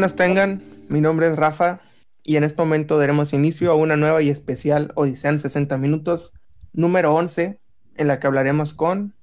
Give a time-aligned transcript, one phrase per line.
[0.00, 1.80] buenas tengan, mi nombre es Rafa
[2.22, 6.32] y en este momento daremos inicio a una nueva y especial Odisea en 60 minutos,
[6.72, 7.60] número 11,
[7.96, 9.14] en la que hablaremos con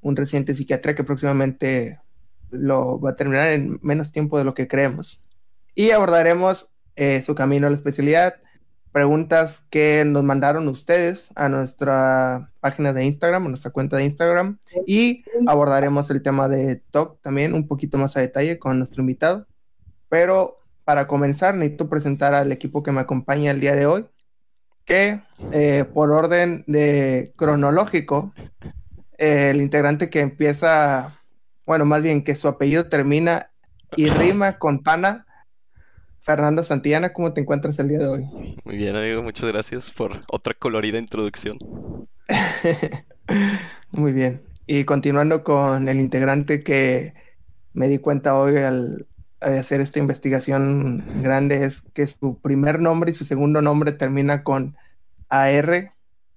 [0.00, 1.98] un residente psiquiatra que próximamente
[2.50, 5.20] lo va a terminar en menos tiempo de lo que creemos.
[5.74, 8.36] Y abordaremos eh, su camino a la especialidad,
[8.92, 14.60] preguntas que nos mandaron ustedes a nuestra página de Instagram, a nuestra cuenta de Instagram,
[14.86, 19.48] y abordaremos el tema de TOC también un poquito más a detalle con nuestro invitado.
[20.10, 24.06] Pero para comenzar, necesito presentar al equipo que me acompaña el día de hoy,
[24.84, 25.20] que
[25.52, 28.34] eh, por orden de cronológico,
[29.16, 31.06] eh, el integrante que empieza,
[31.64, 33.50] bueno, más bien que su apellido termina
[33.96, 35.26] y rima con Pana,
[36.22, 38.56] Fernando Santillana, ¿cómo te encuentras el día de hoy?
[38.64, 41.56] Muy bien, amigo, muchas gracias por otra colorida introducción.
[43.92, 44.42] Muy bien.
[44.66, 47.14] Y continuando con el integrante que
[47.72, 49.06] me di cuenta hoy al
[49.40, 54.76] hacer esta investigación grande, es que su primer nombre y su segundo nombre termina con
[55.28, 55.92] AR,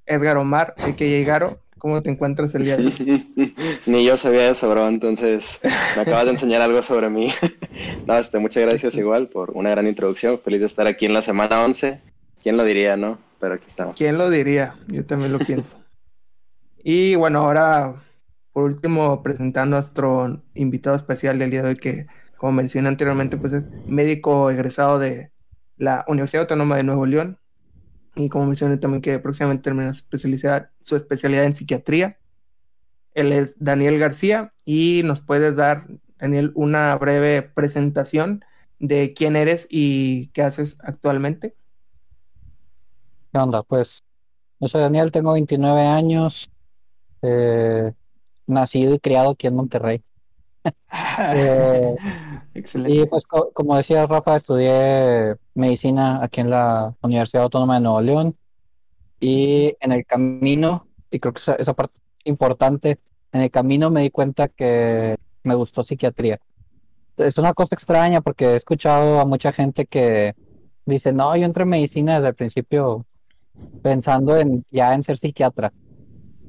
[0.05, 3.53] Edgar Omar, que llegar ¿Cómo te encuentras el día de hoy?
[3.87, 5.59] Ni yo sabía eso, bro, entonces
[5.97, 7.27] me acabas de enseñar algo sobre mí.
[8.07, 10.39] no, este, muchas gracias igual por una gran introducción.
[10.39, 11.99] Feliz de estar aquí en la semana 11.
[12.41, 13.17] ¿Quién lo diría, no?
[13.37, 13.97] Pero aquí estamos.
[13.97, 14.75] ¿Quién lo diría?
[14.87, 15.75] Yo también lo pienso.
[16.85, 17.95] y bueno, ahora,
[18.53, 22.07] por último, presentando a nuestro invitado especial del día de hoy, que,
[22.44, 25.31] como mencioné anteriormente, pues es médico egresado de
[25.77, 27.39] la Universidad Autónoma de Nuevo León,
[28.17, 30.03] y como mencioné también que próximamente termina su
[30.97, 32.17] especialidad, en psiquiatría.
[33.14, 35.88] Él es Daniel García y nos puedes dar,
[36.19, 38.44] Daniel, una breve presentación
[38.77, 41.55] de quién eres y qué haces actualmente.
[43.31, 43.64] ¿Qué onda?
[43.64, 44.03] Pues
[44.59, 46.52] yo soy Daniel, tengo 29 años,
[47.21, 47.93] eh,
[48.48, 50.04] nacido y criado aquí en Monterrey.
[51.35, 51.95] Eh,
[52.53, 52.97] Excelente.
[52.97, 58.37] Y pues como decía Rafa, estudié medicina aquí en la Universidad Autónoma de Nuevo León
[59.19, 62.99] y en el camino, y creo que esa, esa parte importante,
[63.31, 66.39] en el camino me di cuenta que me gustó psiquiatría.
[67.17, 70.35] Es una cosa extraña porque he escuchado a mucha gente que
[70.85, 73.05] dice, no, yo entré en medicina desde el principio
[73.81, 75.71] pensando en ya en ser psiquiatra.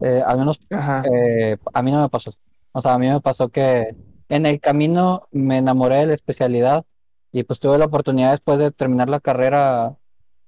[0.00, 2.32] Eh, al menos eh, a mí no me pasó.
[2.76, 3.94] O sea, a mí me pasó que
[4.28, 6.84] en el camino me enamoré de la especialidad
[7.30, 9.96] y pues tuve la oportunidad después de terminar la carrera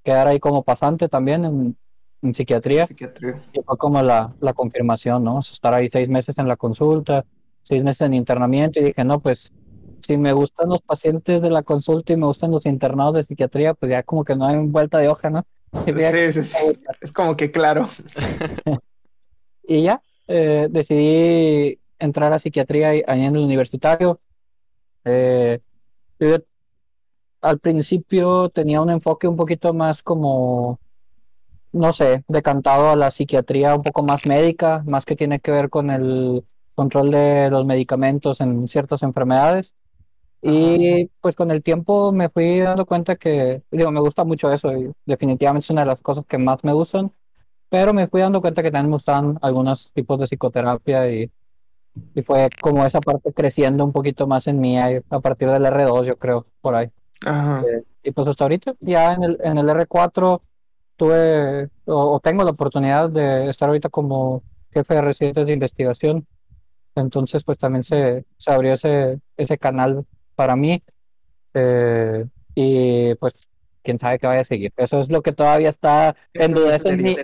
[0.03, 2.87] quedar ahí como pasante también en, psiquiatría.
[3.53, 5.39] Y fue como la, confirmación, ¿no?
[5.39, 7.25] estar ahí seis meses en la consulta,
[7.63, 9.53] seis meses en internamiento y dije, no, pues
[10.05, 13.75] si me gustan los pacientes de la consulta y me gustan los internados de psiquiatría,
[13.75, 15.47] pues ya como que no hay vuelta de hoja, ¿no?
[15.85, 15.93] Sí,
[16.33, 16.79] sí, sí.
[17.01, 17.87] Es como que claro.
[19.63, 24.21] y ya, eh, decidí entrar a psiquiatría ahí en el universitario.
[25.05, 25.61] Eh,
[27.41, 30.81] al principio tenía un enfoque un poquito más como,
[31.73, 35.71] no sé, decantado a la psiquiatría un poco más médica, más que tiene que ver
[35.71, 39.75] con el control de los medicamentos en ciertas enfermedades.
[40.43, 44.73] Y pues con el tiempo me fui dando cuenta que, digo, me gusta mucho eso
[44.77, 47.11] y definitivamente es una de las cosas que más me gustan,
[47.69, 51.31] pero me fui dando cuenta que también me gustan algunos tipos de psicoterapia y
[52.15, 56.05] y fue como esa parte creciendo un poquito más en mí a partir del R2,
[56.05, 56.91] yo creo, por ahí.
[57.27, 60.41] Eh, y pues hasta ahorita, ya en el, en el R4
[60.97, 64.43] tuve o, tengo la oportunidad de estar ahorita como
[64.73, 66.27] jefe de residentes de investigación.
[66.95, 70.83] Entonces, pues también se, se abrió ese, ese canal para mí.
[71.53, 72.25] Eh,
[72.55, 73.35] y pues
[73.83, 74.73] quién sabe qué vaya a seguir.
[74.77, 76.79] Eso es lo que todavía está en duda.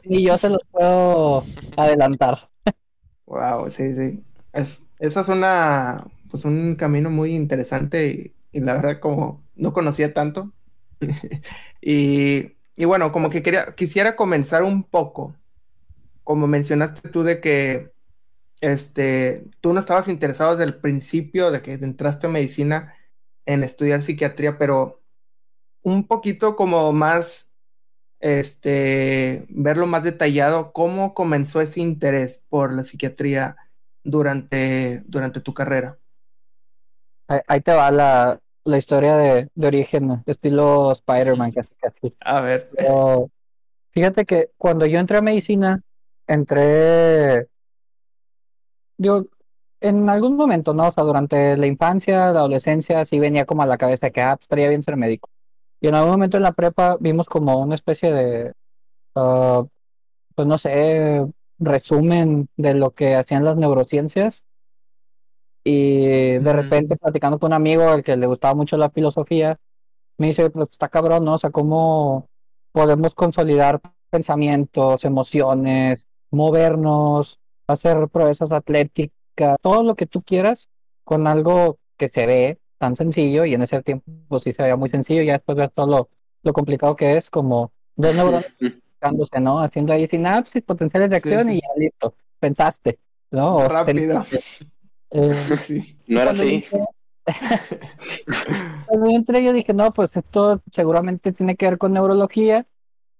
[0.04, 1.44] ni, yo se los puedo
[1.76, 2.48] adelantar.
[3.24, 4.22] Wow, sí, sí.
[4.52, 10.12] Es, eso es una, pues un camino muy interesante y, la verdad como no conocía
[10.12, 10.52] tanto.
[11.80, 15.34] y, y, bueno, como que quería, quisiera comenzar un poco,
[16.24, 17.92] como mencionaste tú de que
[18.62, 22.94] este, tú no estabas interesado desde el principio de que entraste a medicina
[23.44, 25.02] en estudiar psiquiatría, pero
[25.82, 27.50] un poquito como más,
[28.20, 33.56] este, verlo más detallado, ¿cómo comenzó ese interés por la psiquiatría
[34.04, 35.98] durante, durante tu carrera?
[37.46, 42.14] Ahí te va la, la historia de, de, origen, estilo Spider-Man, casi, casi.
[42.20, 42.70] A ver.
[43.90, 45.82] fíjate que cuando yo entré a medicina,
[46.26, 47.48] entré.
[48.98, 49.26] Yo,
[49.80, 50.88] en algún momento, ¿no?
[50.88, 54.36] O sea, durante la infancia, la adolescencia, sí venía como a la cabeza que, ah,
[54.36, 55.28] pues, estaría bien ser médico.
[55.80, 58.52] Y en algún momento en la prepa vimos como una especie de.
[59.14, 59.66] Uh,
[60.34, 61.26] pues no sé,
[61.64, 64.44] resumen de lo que hacían las neurociencias.
[65.64, 69.58] Y de repente, platicando con un amigo al que le gustaba mucho la filosofía,
[70.18, 71.34] me dice, pues está cabrón, ¿no?
[71.34, 72.28] O sea, cómo
[72.72, 73.80] podemos consolidar
[74.10, 80.68] pensamientos, emociones, movernos, hacer proezas atléticas, todo lo que tú quieras
[81.04, 84.76] con algo que se ve tan sencillo y en ese tiempo pues sí se veía
[84.76, 86.08] muy sencillo y ya después ver todo lo,
[86.42, 88.52] lo complicado que es como dos neuronas
[89.02, 89.60] conectándose, ¿no?
[89.60, 91.56] Haciendo ahí sinapsis, potenciales de Sí, acción sí.
[91.56, 92.98] y ya listo, pensaste,
[93.30, 93.56] ¿no?
[93.56, 94.22] O Rápido.
[95.14, 95.34] Eh,
[95.66, 95.98] Sí.
[96.06, 96.64] No era así.
[96.64, 96.86] entré-
[98.86, 102.66] Cuando yo entré yo dije, no, pues esto seguramente tiene que ver con neurología,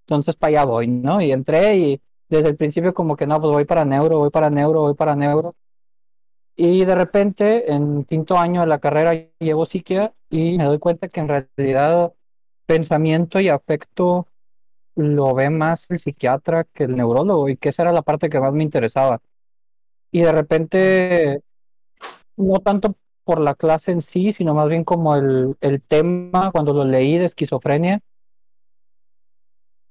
[0.06, 1.20] entonces para allá voy, ¿no?
[1.20, 2.00] Y entré y
[2.30, 5.14] desde el principio como que no, pues voy para neuro, voy para neuro, voy para
[5.14, 5.54] neuro.
[6.56, 11.08] Y de repente, en quinto año de la carrera, llevo psiquia y me doy cuenta
[11.08, 12.14] que en realidad
[12.64, 14.26] pensamiento y afecto
[14.94, 18.40] lo ve más el psiquiatra que el neurólogo y que esa era la parte que
[18.40, 19.20] más me interesaba.
[20.10, 21.42] Y de repente,
[22.36, 26.72] no tanto por la clase en sí, sino más bien como el, el tema cuando
[26.74, 28.00] lo leí de esquizofrenia.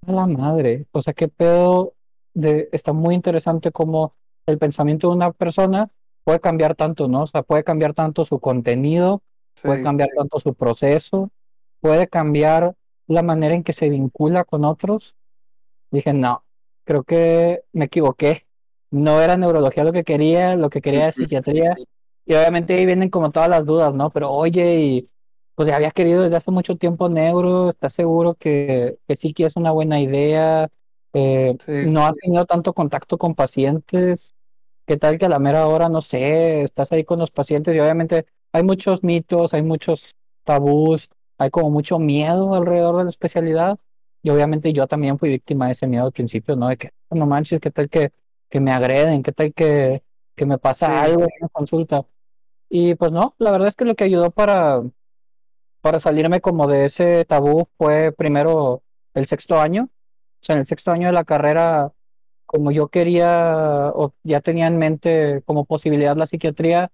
[0.07, 1.93] A la madre, o sea, qué pedo
[2.33, 4.15] de, está muy interesante cómo
[4.47, 5.89] el pensamiento de una persona
[6.23, 7.23] puede cambiar tanto, ¿no?
[7.23, 9.21] O sea, puede cambiar tanto su contenido,
[9.61, 11.29] puede cambiar tanto su proceso,
[11.81, 12.75] puede cambiar
[13.11, 15.15] la manera en que se vincula con otros.
[15.91, 16.45] Dije, no,
[16.85, 18.45] creo que me equivoqué.
[18.91, 21.75] No era neurología lo que quería, lo que quería era psiquiatría.
[22.25, 24.09] Y obviamente ahí vienen como todas las dudas, ¿no?
[24.11, 25.09] Pero oye, y
[25.55, 29.45] pues ya había querido desde hace mucho tiempo neuro, ¿estás seguro que, que sí que
[29.45, 30.69] es una buena idea?
[31.13, 31.71] Eh, Sí.
[31.81, 34.33] no has tenido tanto contacto con pacientes.
[34.87, 37.79] ¿Qué tal que a la mera hora, no sé, estás ahí con los pacientes y
[37.79, 40.03] obviamente hay muchos mitos, hay muchos
[40.43, 41.09] tabús,
[41.41, 43.79] hay como mucho miedo alrededor de la especialidad
[44.23, 46.69] y obviamente yo también fui víctima de ese miedo al principio, ¿no?
[46.69, 48.13] De que no manches, ¿qué tal que,
[48.49, 49.23] que me agreden?
[49.23, 50.03] ¿Qué tal que,
[50.35, 50.93] que me pasa Sí.
[51.01, 52.05] algo en una consulta?
[52.69, 54.81] Y pues no, la verdad es que lo que ayudó para,
[55.81, 58.83] para salirme como de ese tabú fue primero
[59.13, 59.85] el sexto año.
[60.41, 61.93] O sea, en el sexto año de la carrera,
[62.45, 66.91] como yo quería o ya tenía en mente como posibilidad la psiquiatría,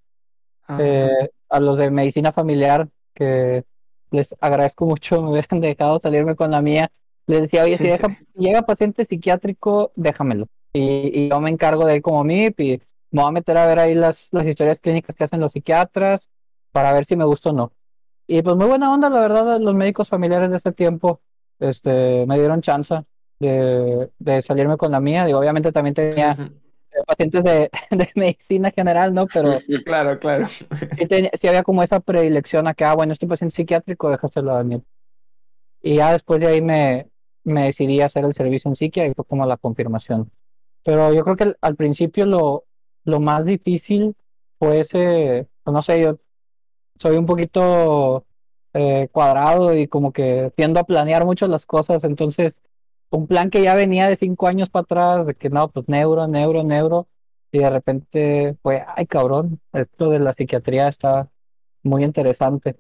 [0.78, 1.10] eh,
[1.50, 3.66] a los de medicina familiar, que
[4.12, 6.92] les agradezco mucho me hubieran dejado salirme con la mía,
[7.28, 10.48] les decía, oye, si, deja- llega paciente psiquiátrico, déjamelo.
[10.74, 12.82] Y, y yo me encargo de él como MIP y
[13.12, 16.30] me voy a meter a ver ahí las, las historias clínicas que hacen los psiquiatras
[16.72, 17.72] para ver si me gusta o no.
[18.28, 21.22] Y pues muy buena onda, la verdad, los médicos familiares de ese tiempo
[21.60, 22.96] este, me dieron chance
[23.40, 25.26] de, de salirme con la mía.
[25.26, 26.38] Digo, obviamente también tenía
[27.06, 29.28] pacientes de, de medicina general, ¿no?
[29.28, 30.48] Pero Claro, claro.
[30.48, 30.66] sí,
[31.08, 34.64] tenía- sí había como esa predilección a que, ah, bueno, este paciente psiquiátrico, déjaselo a
[34.64, 34.82] mí.
[35.82, 37.08] Y ya después de ahí me,
[37.44, 40.32] me decidí a hacer el servicio en psiquia y fue como la confirmación.
[40.84, 42.66] Pero yo creo que al, al principio lo,
[43.04, 44.16] lo más difícil
[44.60, 46.18] fue ese, pues no sé, yo
[47.00, 48.26] soy un poquito
[48.74, 52.62] eh, cuadrado y como que tiendo a planear mucho las cosas, entonces
[53.10, 56.28] un plan que ya venía de cinco años para atrás, de que no, pues neuro,
[56.28, 57.08] neuro, neuro,
[57.52, 61.30] y de repente fue, ay cabrón, esto de la psiquiatría está
[61.84, 62.76] muy interesante.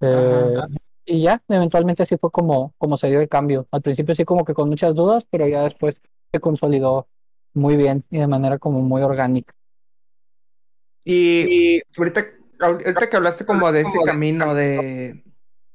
[0.00, 0.56] Eh,
[1.04, 3.66] y ya, eventualmente así fue como, como se dio el cambio.
[3.70, 5.96] Al principio sí como que con muchas dudas, pero ya después
[6.32, 7.08] se consolidó
[7.54, 9.54] muy bien y de manera como muy orgánica.
[11.04, 12.26] Y ahorita,
[12.60, 15.22] ahorita que hablaste como de ese camino de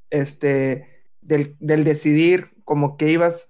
[0.09, 3.49] este del, del decidir como que ibas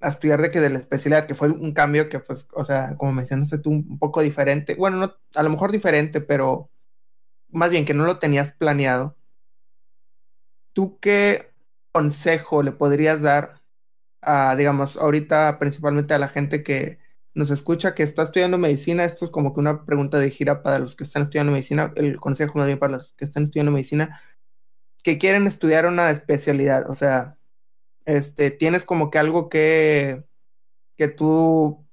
[0.00, 2.96] a estudiar de que de la especialidad, que fue un cambio que pues, o sea,
[2.96, 6.70] como mencionaste tú, un poco diferente, bueno, no, a lo mejor diferente, pero
[7.50, 9.16] más bien que no lo tenías planeado.
[10.72, 11.52] ¿Tú qué
[11.92, 13.60] consejo le podrías dar
[14.22, 16.98] a, digamos, ahorita principalmente a la gente que
[17.34, 19.04] nos escucha, que está estudiando medicina?
[19.04, 22.18] Esto es como que una pregunta de gira para los que están estudiando medicina, el
[22.18, 24.20] consejo más bien para los que están estudiando medicina,
[25.02, 27.36] que quieren estudiar una especialidad, o sea,
[28.04, 30.24] este, tienes como que algo que,
[30.96, 31.86] que tú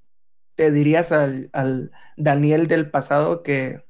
[0.55, 3.81] te dirías al, al Daniel del pasado que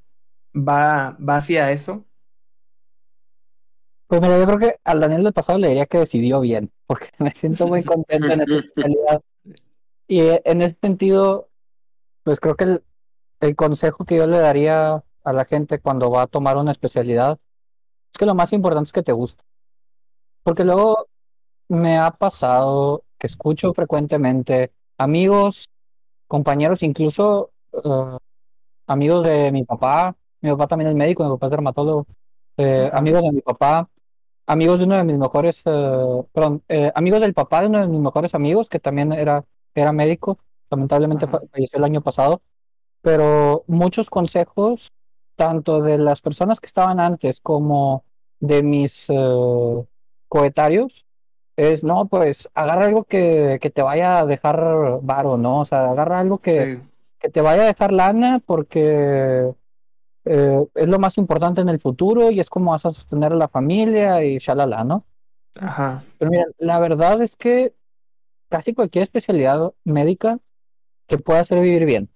[0.53, 2.05] va, va hacia eso.
[4.07, 7.09] Pues mira, yo creo que al Daniel del pasado le diría que decidió bien, porque
[7.19, 9.21] me siento muy contento en esta especialidad.
[10.07, 11.49] Y eh, en ese sentido,
[12.23, 12.83] pues creo que el,
[13.41, 17.39] el consejo que yo le daría a la gente cuando va a tomar una especialidad
[18.13, 19.43] es que lo más importante es que te guste.
[20.43, 21.07] Porque luego
[21.69, 25.69] me ha pasado que escucho frecuentemente amigos,
[26.27, 28.17] compañeros, incluso uh,
[28.87, 30.15] amigos de mi papá.
[30.41, 32.07] Mi papá también es médico, mi papá es dermatólogo.
[32.57, 33.89] Eh, amigos de mi papá,
[34.45, 37.87] amigos de uno de mis mejores, uh, perdón, eh, amigos del papá de uno de
[37.87, 39.43] mis mejores amigos, que también era,
[39.75, 41.41] era médico, lamentablemente Ajá.
[41.51, 42.41] falleció el año pasado,
[43.01, 44.91] pero muchos consejos
[45.35, 48.03] tanto de las personas que estaban antes como
[48.39, 49.83] de mis eh,
[50.27, 51.05] coetarios,
[51.57, 55.61] es, no, pues agarra algo que, que te vaya a dejar varo, ¿no?
[55.61, 56.81] O sea, agarra algo que, Sí,
[57.19, 59.53] que te vaya a dejar lana porque
[60.25, 63.37] eh, es lo más importante en el futuro y es como vas a sostener a
[63.37, 65.05] la familia y shalala, ¿no?
[65.59, 67.73] ajá, Pero mira, la verdad es que
[68.49, 70.39] casi cualquier especialidad médica
[71.07, 72.09] que pueda hacer vivir bien.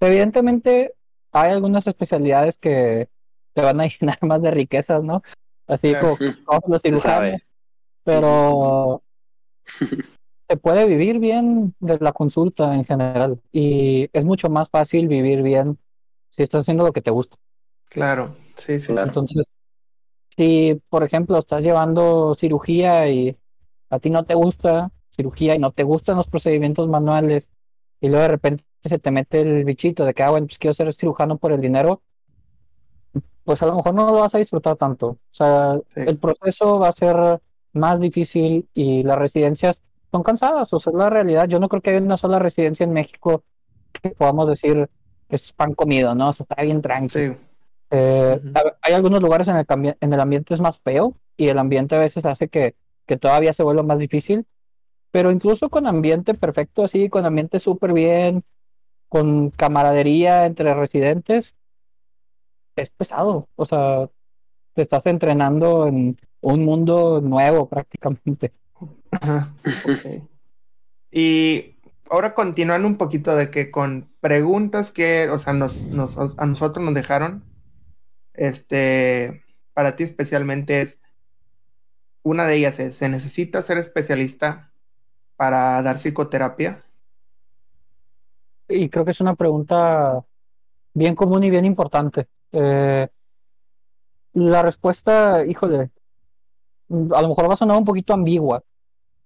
[0.00, 0.94] Evidentemente,
[1.32, 3.08] hay algunas especialidades que
[3.54, 5.22] te van a llenar más de riquezas, ¿no?
[5.66, 6.16] Así como
[6.46, 7.42] todos los cirujanos.
[8.08, 9.02] Pero
[10.48, 15.42] se puede vivir bien de la consulta en general y es mucho más fácil vivir
[15.42, 15.78] bien
[16.30, 17.36] si estás haciendo lo que te gusta.
[17.90, 19.08] claro, sí, sí, Claro.
[19.08, 19.44] Entonces,
[20.36, 23.36] si por ejemplo estás llevando cirugía y
[23.90, 27.50] a ti no te gusta cirugía y no te gustan los procedimientos manuales
[28.00, 30.72] y luego de repente se te mete el bichito de que, ah, bueno, pues quiero
[30.74, 32.00] ser cirujano por el dinero,
[33.44, 35.08] pues a lo mejor no lo vas a disfrutar tanto.
[35.08, 36.02] O sea, Sí.
[36.06, 37.40] el proceso va a ser
[37.72, 41.48] más difícil y las residencias son cansadas, o sea, es la realidad.
[41.48, 43.44] Yo no creo que haya una sola residencia en México
[43.92, 44.88] que podamos decir
[45.28, 46.30] que es pan comido, ¿no?
[46.30, 47.34] O sea, está bien tranquilo.
[47.34, 47.38] sí,
[47.90, 48.40] Eh,
[48.82, 49.66] hay algunos lugares en el,
[50.00, 53.52] en el ambiente es más feo y el ambiente a veces hace que, que todavía
[53.54, 54.46] se vuelva más difícil,
[55.10, 58.44] pero incluso con ambiente perfecto, así, con ambiente súper bien,
[59.08, 61.54] con camaradería entre residentes,
[62.76, 63.48] es pesado.
[63.56, 64.08] O sea,
[64.74, 68.52] te estás entrenando en un mundo nuevo prácticamente.
[69.12, 69.52] ajá.
[71.10, 71.76] Y
[72.10, 76.84] ahora continuando un poquito de que con preguntas que, o sea, nos, nos- a nosotros
[76.84, 77.42] nos dejaron,
[78.34, 79.42] este,
[79.74, 81.00] para ti especialmente es,
[82.22, 84.70] una de ellas es, ¿se necesita ser especialista
[85.36, 86.82] para dar psicoterapia?
[88.68, 90.24] Y creo que es una pregunta
[90.94, 92.28] bien común y bien importante.
[92.52, 93.08] Eh,
[94.34, 95.90] la respuesta, híjole,
[96.90, 98.62] a lo mejor va a sonar un poquito ambigua.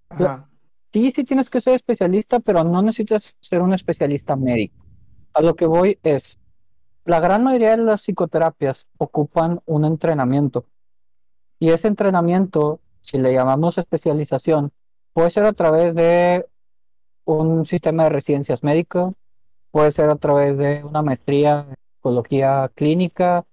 [0.09, 0.49] Ajá,
[0.93, 4.85] Sí, sí tienes que ser especialista, pero no necesitas ser un especialista médico.
[5.33, 6.37] A lo que voy es,
[7.03, 10.65] la gran mayoría de las psicoterapias ocupan un entrenamiento.
[11.57, 14.71] Y ese entrenamiento, si le llamamos especialización,
[15.13, 16.45] puede ser a través de
[17.25, 19.13] un sistema de residencias médicas,
[19.71, 23.45] puede ser a través de una maestría en psicología clínica,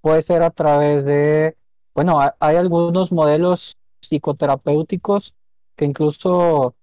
[0.00, 1.56] puede ser a través de,
[1.98, 5.34] bueno, ha- hay algunos modelos psicoterapéuticos
[5.76, 6.76] que incluso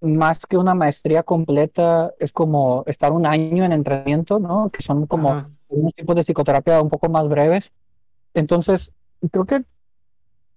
[0.00, 4.70] más que una maestría completa es como estar un año en entrenamiento, ¿no?
[4.72, 7.72] Que son como ajá, unos tipos de psicoterapia un poco más breves.
[8.34, 8.92] Entonces,
[9.32, 9.64] creo que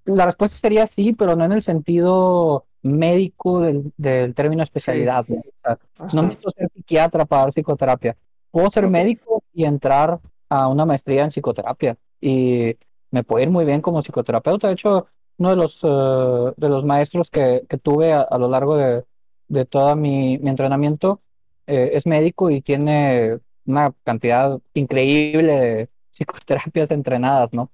[0.05, 5.25] la respuesta sería sí, pero no en el sentido médico del, del término especialidad.
[5.27, 6.23] ¿no?
[6.23, 8.17] Necesito ser psiquiatra para dar psicoterapia.
[8.51, 11.97] Puedo ser médico y entrar a una maestría en psicoterapia.
[12.19, 12.75] Y
[13.11, 14.67] me puede ir muy bien como psicoterapeuta.
[14.67, 18.49] De hecho, uno de los, eh, de los maestros que, que tuve a, a lo
[18.49, 19.03] largo de,
[19.47, 21.21] de todo mi, mi entrenamiento
[21.67, 27.71] eh, es médico y tiene una cantidad increíble de psicoterapias entrenadas, ¿no?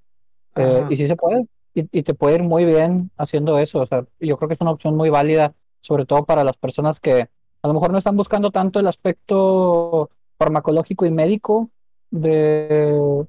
[0.56, 1.46] Eh, y sí se puede.
[1.74, 3.80] Y, y te puede ir muy bien haciendo eso.
[3.80, 7.00] O sea, yo creo que es una opción muy válida, sobre todo para las personas
[7.00, 7.30] que
[7.62, 11.70] a lo mejor no están buscando tanto el aspecto farmacológico y médico
[12.10, 13.26] de,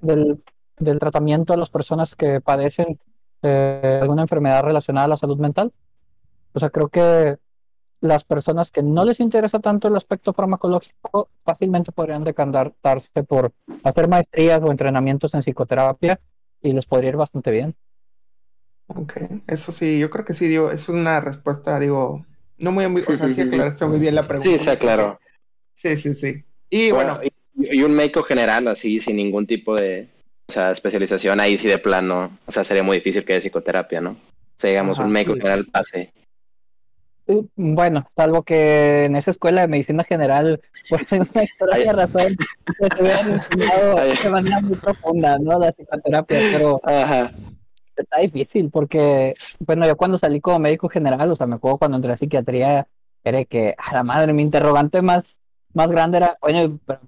[0.00, 0.42] del,
[0.78, 2.98] del tratamiento a las personas que padecen
[3.42, 5.72] eh, alguna enfermedad relacionada a la salud mental.
[6.52, 7.36] O sea, creo que
[8.00, 14.08] las personas que no les interesa tanto el aspecto farmacológico fácilmente podrían decantarse por hacer
[14.08, 16.20] maestrías o entrenamientos en psicoterapia
[16.62, 17.74] y les podría ir bastante bien.
[18.86, 19.14] Ok,
[19.46, 22.24] eso sí, yo creo que sí, digo, es una respuesta, digo,
[22.58, 24.50] no muy, muy- o sea, sí aclaraste muy bien la pregunta.
[24.50, 25.18] Sí, sí, claro.
[25.74, 26.42] Sí, sí, sí.
[26.70, 30.08] Y bueno, y, y un médico general, así, sin ningún tipo de
[30.48, 34.00] o sea, especialización, ahí sí de plano, o sea, sería muy difícil que haya psicoterapia,
[34.00, 34.12] ¿no?
[34.12, 34.16] O
[34.60, 35.40] sea, digamos, Ajá, un médico sí.
[35.40, 36.12] general pase.
[37.26, 42.36] Eh, Bueno, salvo que en esa escuela de medicina general, por alguna extraña razón,
[42.80, 45.58] les hubieran enseñado de manera muy profunda, ¿no?
[45.58, 47.30] La psicoterapia, pero Ajá.
[47.94, 51.98] está difícil porque, bueno, yo cuando salí como médico general, o sea, me acuerdo cuando
[51.98, 52.86] entré a psiquiatría,
[53.22, 55.24] era que, a la madre, mi interrogante más,
[55.74, 57.00] más grande era, coño, pero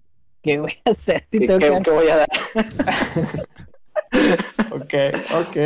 [0.43, 2.29] ¿qué voy a hacer si ¿Y tengo qué, qué voy a dar?
[4.73, 4.95] ok,
[5.35, 5.57] ok.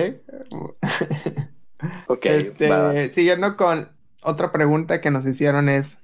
[2.06, 3.88] Ok, Este, va, siguiendo con
[4.22, 5.98] otra pregunta que nos hicieron es,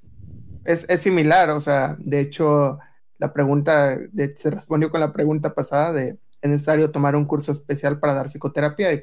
[0.64, 2.78] es, es similar, o sea, de hecho,
[3.18, 7.52] la pregunta, de- se respondió con la pregunta pasada de, ¿es necesario tomar un curso
[7.52, 8.92] especial para dar psicoterapia?
[8.94, 9.02] Y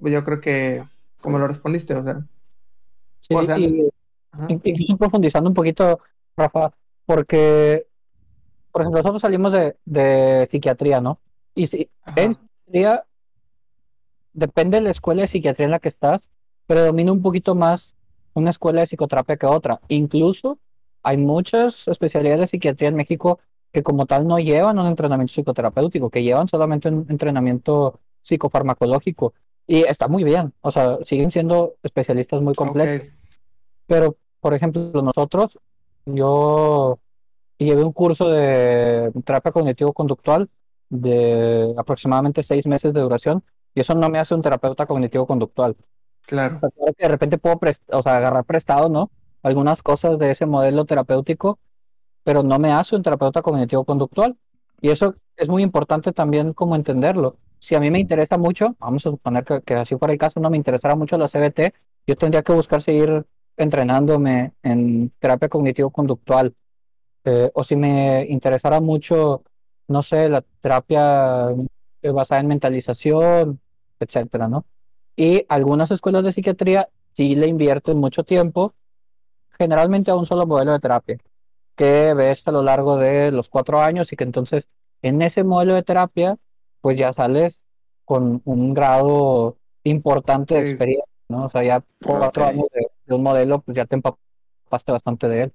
[0.00, 0.84] pues yo creo que,
[1.20, 2.20] como lo respondiste, o sea,
[3.18, 3.88] Sí, o sea, y-
[4.32, 6.00] ajá, In- Incluso profundizando un poquito,
[6.36, 6.72] Rafa,
[7.04, 7.86] porque,
[8.76, 11.18] por ejemplo, nosotros salimos de, de psiquiatría, ¿no?
[11.54, 12.20] Y si Ajá.
[12.20, 13.04] en psiquiatría,
[14.34, 16.20] depende de la escuela de psiquiatría en la que estás,
[16.66, 17.94] predomina un poquito más
[18.34, 19.80] una escuela de psicoterapia que otra.
[19.88, 20.58] Incluso
[21.02, 23.40] hay muchas especialidades de psiquiatría en México
[23.72, 29.32] que como tal no llevan un entrenamiento psicoterapéutico, que llevan solamente un entrenamiento psicofarmacológico.
[29.66, 33.08] Y está muy bien, o sea, siguen siendo especialistas muy completos.
[33.86, 35.58] Pero, por ejemplo, nosotros,
[36.04, 36.98] yo
[37.64, 40.48] llevé un curso de terapia cognitivo-conductual
[40.88, 43.42] de aproximadamente seis meses de duración
[43.74, 45.76] y eso no me hace un terapeuta cognitivo-conductual.
[46.26, 46.56] Claro.
[46.56, 47.58] O sea, claro que de repente puedo
[47.92, 49.10] o sea, agarrar prestado, ¿no?
[49.42, 51.58] Algunas cosas de ese modelo terapéutico,
[52.24, 54.36] pero no me hace un terapeuta cognitivo-conductual.
[54.80, 57.36] Y eso es muy importante también como entenderlo.
[57.60, 60.40] Si a mí me interesa mucho, vamos a suponer que, que así fuera el caso,
[60.40, 61.74] no me interesara mucho la CBT,
[62.06, 63.24] yo tendría que buscar seguir
[63.56, 66.54] entrenándome en terapia cognitivo-conductual.
[67.28, 69.42] Eh, o si me interesara mucho,
[69.88, 71.50] no sé, la terapia
[72.00, 73.60] eh, basada en mentalización,
[73.98, 74.64] etcétera, ¿no?
[75.16, 78.74] Y algunas escuelas de psiquiatría sí le invierten mucho tiempo,
[79.58, 81.18] generalmente a un solo modelo de terapia,
[81.74, 84.68] que ves a lo largo de los cuatro años y que entonces
[85.02, 86.36] en ese modelo de terapia,
[86.80, 87.60] pues ya sales
[88.04, 91.46] con un grado importante de experiencia, ¿no?
[91.46, 95.42] O sea, ya cuatro años de, de un modelo, pues ya te empapaste bastante de
[95.42, 95.52] él.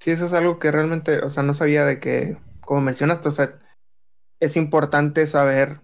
[0.00, 3.32] Sí, eso es algo que realmente, o sea, no sabía de que, como mencionaste, o
[3.32, 3.58] sea,
[4.40, 5.80] es importante saber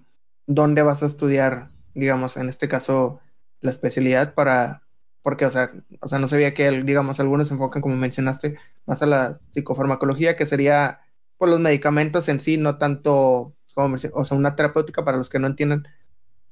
[0.47, 3.21] dónde vas a estudiar, digamos, en este caso,
[3.61, 4.85] la especialidad para,
[5.23, 9.03] porque, o sea, o sea, no sabía que, digamos, algunos se enfocan, como mencionaste, más
[9.03, 11.01] a la psicofarmacología, que sería,
[11.39, 15.39] por los medicamentos en sí, no tanto, como o sea, una terapéutica para los que
[15.41, 15.89] no entiendan,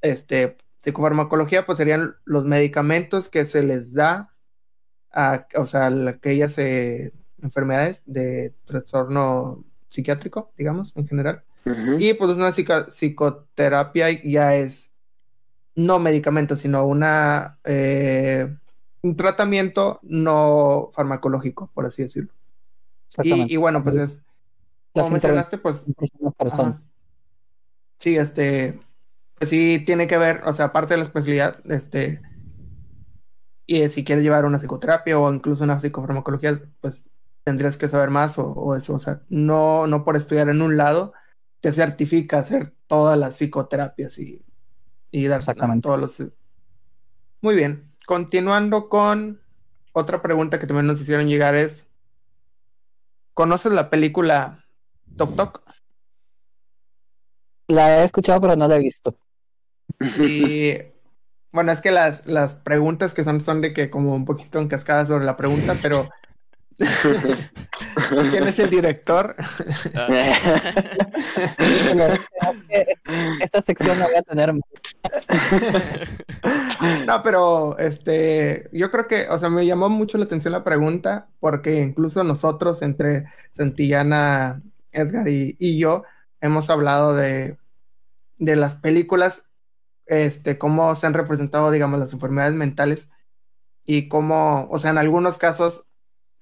[0.03, 4.35] este, psicofarmacología, pues serían los medicamentos que se les da
[5.13, 11.45] a, o sea, a aquellas eh, enfermedades de trastorno psiquiátrico, digamos, en general.
[11.67, 11.97] Ujú.
[11.99, 14.93] Y pues una psico- psicoterapia ya es
[15.75, 18.57] no medicamento, sino una eh,
[19.03, 22.33] un tratamiento no farmacológico, por así decirlo.
[23.23, 24.23] Y, bueno, pues es,
[24.95, 25.85] como mencionaste, pues.
[26.39, 26.81] Ajá.
[27.99, 28.79] Sí, este,
[29.35, 32.23] pues sí tiene que ver, o sea, aparte de la especialidad, este,
[33.67, 37.09] y si quieres llevar una psicoterapia o incluso una psicofarmacología, pues
[37.45, 40.77] tendrías que saber más o, o eso, o sea, no, no por estudiar en un
[40.77, 41.13] lado
[41.61, 44.45] te certifica hacer todas las psicoterapias y,
[45.11, 45.83] y dar Exactamente.
[45.83, 46.33] todos los...
[47.41, 49.41] Muy bien, continuando con
[49.93, 51.89] otra pregunta que también nos hicieron llegar es,
[53.35, 54.65] ¿conoces la película
[55.17, 55.63] Tok Tok?
[57.69, 59.17] La he escuchado, pero no la he visto.
[60.19, 60.75] Y
[61.53, 64.69] bueno, es que las, las preguntas que son son de que como un poquito en
[64.69, 66.09] cascada sobre la pregunta, pero
[68.31, 69.35] ¿quién es el director?
[73.41, 74.53] Esta sección la voy a tener.
[77.07, 81.29] No, pero este, yo creo que, o sea, me llamó mucho la atención la pregunta
[81.39, 86.03] porque incluso nosotros entre Santillana, Edgar y, y yo
[86.41, 87.57] hemos hablado de,
[88.39, 89.45] de las películas,
[90.07, 93.09] este, cómo se han representado, digamos, las enfermedades mentales
[93.87, 95.87] y cómo, o sea, en algunos casos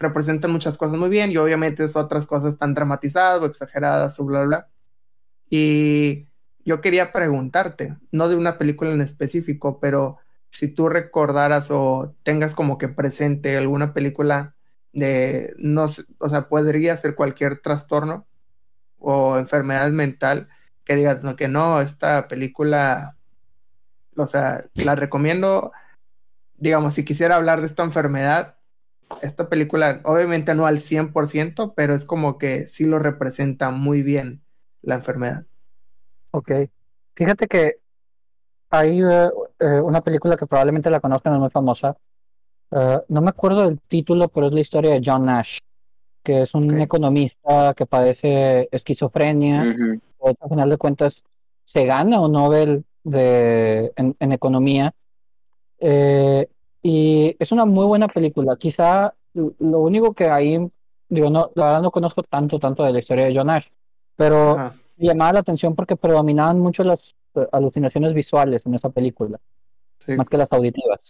[0.00, 4.24] representan muchas cosas muy bien y obviamente es otras cosas tan dramatizadas o exageradas o
[4.24, 4.68] bla, bla.
[5.48, 6.26] Y
[6.64, 12.54] yo quería preguntarte, no de una película en específico, pero si tú recordaras o tengas
[12.54, 14.56] como que presente alguna película
[14.92, 18.26] de, no sé, o sea, podría ser cualquier trastorno
[18.98, 20.48] o enfermedad mental
[20.84, 23.16] que digas, no, que no, esta película,
[24.16, 25.72] o sea, la recomiendo,
[26.56, 28.56] digamos, si quisiera hablar de esta enfermedad,
[29.22, 34.42] esta película, obviamente no al 100%, pero es como que sí lo representa muy bien
[34.82, 35.46] la enfermedad.
[36.30, 36.52] Ok.
[37.14, 37.76] Fíjate que
[38.70, 41.96] hay eh, eh, una película que probablemente la conozcan, es muy famosa.
[42.70, 45.58] Eh, no me acuerdo del título, pero es la historia de John Nash,
[46.22, 49.74] que es un economista que padece esquizofrenia.
[49.76, 51.22] Pero al final de cuentas
[51.64, 54.94] se gana un Nobel de, en, en economía.
[55.78, 56.48] Eh,
[56.82, 58.56] y es una muy buena película.
[58.56, 60.58] Quizá lo único que ahí,
[61.08, 63.66] digo, no, la verdad no conozco tanto, tanto de la historia de John Nash,
[64.16, 67.00] pero Ajá, llamaba la atención porque predominaban mucho las
[67.34, 69.38] eh, alucinaciones visuales en esa película,
[69.98, 70.12] sí.
[70.16, 71.00] más que las auditivas.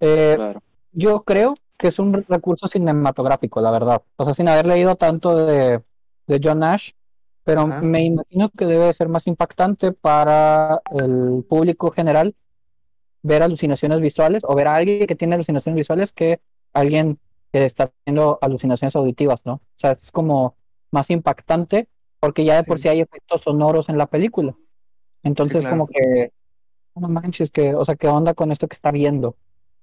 [0.00, 0.60] Eh, Claro.
[0.92, 4.02] yo creo que es un re- recurso cinematográfico, la verdad.
[4.16, 5.82] O sea, sin haber leído tanto de,
[6.26, 6.90] de John Nash,
[7.44, 7.82] pero Ajá.
[7.82, 12.34] me imagino que debe ser más impactante para el público general
[13.22, 16.40] ver alucinaciones visuales o ver a alguien que tiene alucinaciones visuales que
[16.72, 17.18] alguien
[17.52, 19.54] que está teniendo alucinaciones auditivas, ¿no?
[19.54, 20.56] O sea, es como
[20.90, 24.54] más impactante, porque ya de por sí, hay efectos sonoros en la película.
[25.22, 26.32] Entonces, como que,
[26.94, 29.36] no manches, que, o sea, ¿qué onda con esto que está viendo?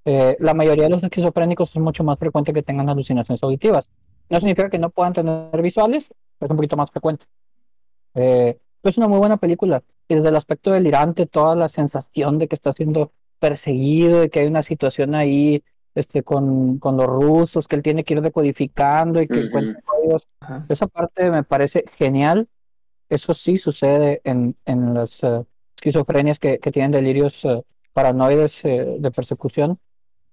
[0.06, 3.90] Eh, la mayoría de los esquizofrénicos es mucho más frecuente que tengan alucinaciones auditivas.
[4.30, 7.26] No significa que no puedan tener visuales, es un poquito más frecuente.
[8.16, 9.84] Eh, es una muy buena película.
[10.08, 14.42] Y desde el aspecto delirante, toda la sensación de que está siendo perseguido, de que
[14.42, 15.64] hay una situación ahí
[15.96, 20.28] este, con, con los rusos, que él tiene que ir decodificando y que encuentra códigos.
[20.70, 22.48] Esa parte me parece genial.
[23.10, 29.00] Eso sí sucede en, en las uh, esquizofrenias que, que, tienen delirios uh, paranoides uh,
[29.00, 29.80] de persecución.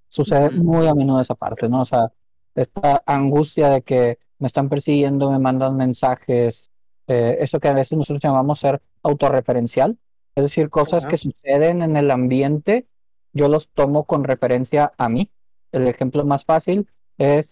[0.08, 1.82] Sucede muy a menudo esa parte, ¿no?
[1.82, 2.12] O sea,
[2.54, 6.70] esta angustia de que me están persiguiendo, me mandan mensajes,
[7.06, 9.98] eh, eso que a veces nosotros llamamos ser autorreferencial,
[10.34, 12.86] es decir, cosas que suceden en el ambiente,
[13.36, 15.30] yo los tomo con referencia a mí.
[15.72, 17.48] El ejemplo más fácil es,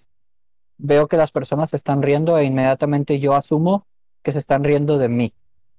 [0.78, 3.86] veo que las personas se están riendo e inmediatamente yo asumo
[4.22, 5.34] que se están riendo de mí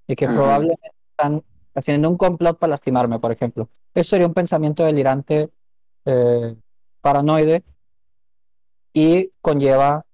[0.08, 3.70] y que probablemente están haciendo un complot para lastimarme, por ejemplo.
[3.94, 5.50] Eso sería un pensamiento delirante,
[6.06, 6.56] eh,
[7.02, 7.64] paranoide,
[8.94, 10.06] y conlleva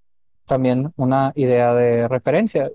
[0.47, 2.71] también una idea de referencia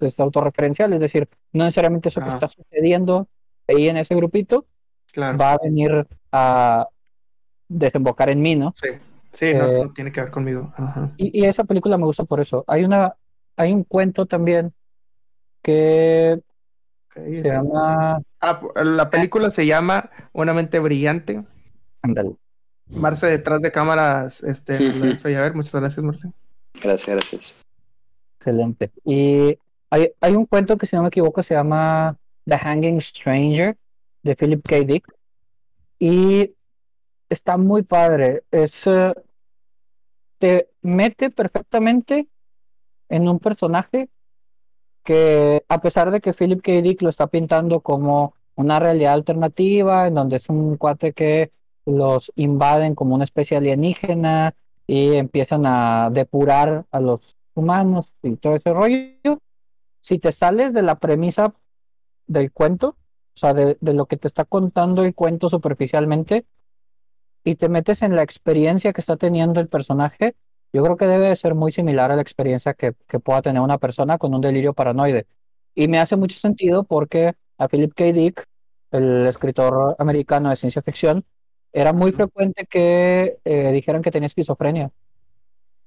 [0.00, 3.28] es autorreferencial, es decir, no necesariamente eso que está sucediendo
[3.66, 4.66] ahí en ese grupito
[5.16, 6.88] va a venir a
[7.68, 8.72] desembocar en mí, ¿no?
[8.76, 8.88] Sí,
[9.32, 10.72] sí, no, eh, tiene que ver conmigo.
[11.16, 12.64] Y, esa película me gusta por eso.
[12.66, 13.14] Hay una,
[13.56, 14.72] hay un cuento también
[15.62, 16.40] que
[17.14, 18.20] se llama.
[18.40, 21.42] Ah, la película se llama Una mente brillante.
[22.02, 22.36] Ándale.
[22.88, 26.30] Marce detrás de cámaras, este, a ver, muchas gracias, Marce.
[26.80, 27.54] Gracias, gracias.
[28.38, 28.92] Excelente.
[29.04, 29.58] Y
[29.90, 33.76] hay, hay un cuento que, si no me equivoco, se llama The Hanging Stranger
[34.22, 34.80] de Philip K.
[34.80, 35.15] Dick.
[35.98, 36.54] Y
[37.28, 38.42] está muy padre.
[38.50, 39.14] Es, eh,
[40.38, 42.28] te mete perfectamente
[43.08, 44.08] en un personaje
[45.04, 46.72] que, a pesar de que Philip K.
[46.82, 51.52] Dick lo está pintando como una realidad alternativa, en donde es un cuate que
[51.84, 54.54] los invaden como una especie alienígena
[54.86, 57.20] y empiezan a depurar a los
[57.54, 59.38] humanos y todo ese rollo,
[60.00, 61.54] si te sales de la premisa
[62.26, 62.96] del cuento,
[63.36, 66.46] o sea, de, lo que te está contando el cuento superficialmente,
[67.44, 70.34] y te metes en la experiencia que está teniendo el personaje,
[70.72, 73.78] yo creo que debe de ser muy similar a la experiencia que, pueda tener una
[73.78, 75.26] persona con un delirio paranoide.
[75.74, 78.04] Y me hace mucho sentido porque a Philip K.
[78.12, 78.44] Dick,
[78.90, 81.24] el escritor americano de ciencia ficción,
[81.72, 84.90] era muy frecuente que eh, dijeran que tenía esquizofrenia.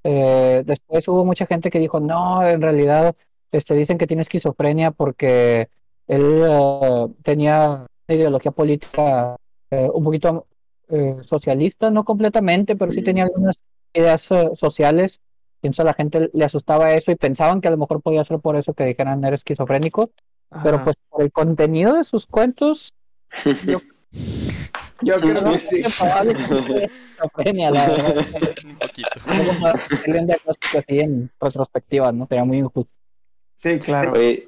[0.03, 3.15] Eh, después hubo mucha gente que dijo, no, en realidad
[3.51, 5.69] este, dicen que tiene esquizofrenia porque
[6.09, 9.35] él eh, tenía una ideología política
[9.69, 10.47] eh, un poquito
[10.89, 13.57] eh, socialista, no completamente, pero sí tenía algunas
[13.93, 15.21] ideas sociales.
[15.61, 18.39] Pienso a la gente le asustaba eso y pensaban que a lo mejor podía ser
[18.39, 20.09] por eso que dijeran era esquizofrénico.
[20.63, 22.91] Pero pues por el contenido de sus cuentos,
[23.67, 23.79] yo,
[25.03, 25.81] yo creo que sí.
[25.81, 28.25] Esquizofrenia, la verdad.
[28.65, 29.09] Un poquito.
[30.75, 32.25] así en retrospectiva, ¿no?
[32.25, 32.91] Sería muy injusto.
[33.57, 34.15] Sí, claro.
[34.15, 34.47] Eh,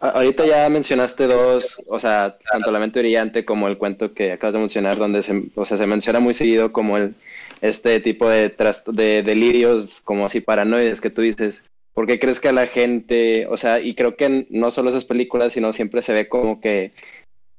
[0.00, 4.54] ahorita ya mencionaste dos, o sea, tanto La mente brillante como el cuento que acabas
[4.54, 7.14] de mencionar, donde se, o sea, se menciona muy seguido como el,
[7.60, 8.54] este tipo de,
[8.86, 11.64] de delirios, como así paranoides que tú dices.
[11.92, 15.52] ¿Por qué crees que la gente, o sea, y creo que no solo esas películas,
[15.52, 16.92] sino siempre se ve como que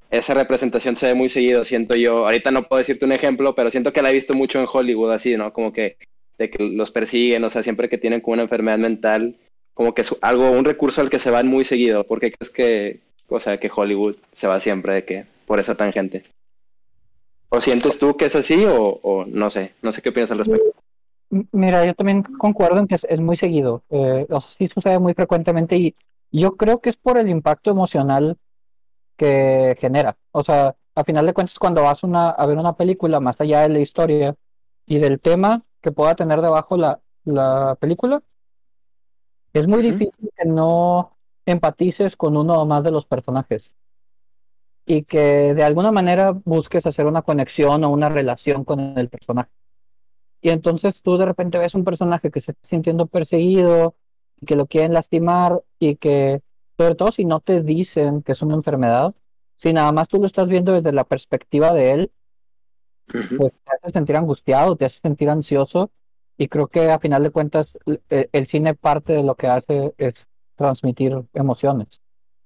[0.09, 2.25] esa representación se ve muy seguido, siento yo.
[2.25, 5.11] Ahorita no puedo decirte un ejemplo, pero siento que la he visto mucho en Hollywood,
[5.11, 5.53] así, ¿no?
[5.53, 5.97] Como que
[6.37, 9.35] de que los persiguen, o sea, siempre que tienen como una enfermedad mental,
[9.73, 12.05] como que es algo, un recurso al que se van muy seguido.
[12.05, 15.75] ¿Por qué crees que, o sea, que Hollywood se va siempre de que, por esa
[15.75, 16.23] tangente?
[17.49, 19.73] ¿O sientes tú que es así o, no sé?
[19.81, 20.79] No sé qué piensas al respecto.
[21.51, 23.83] Mira, yo también concuerdo en que es, muy seguido.
[23.89, 25.95] Eh, o sí sucede muy frecuentemente y
[26.31, 28.37] yo creo que es por el impacto emocional
[29.17, 30.17] que genera.
[30.31, 33.61] O sea, a final de cuentas, cuando vas una, a ver una película más allá
[33.61, 34.35] de la historia
[34.85, 38.21] y del tema que pueda tener debajo la, la película,
[39.53, 43.71] es muy difícil que no empatices con uno o más de los personajes
[44.85, 49.49] y que de alguna manera busques hacer una conexión o una relación con el personaje.
[50.41, 53.95] Y entonces tú de repente ves un personaje que se está sintiendo perseguido,
[54.45, 56.41] que lo quieren lastimar y que,
[56.77, 59.13] sobre todo si no te dicen que es una enfermedad,
[59.55, 62.11] si nada más tú lo estás viendo desde la perspectiva de él,
[63.05, 65.91] pues te hace sentir angustiado, te hace sentir ansioso
[66.41, 67.77] y creo que a final de cuentas
[68.09, 70.25] e, el cine parte de lo que hace es
[70.55, 71.87] transmitir emociones.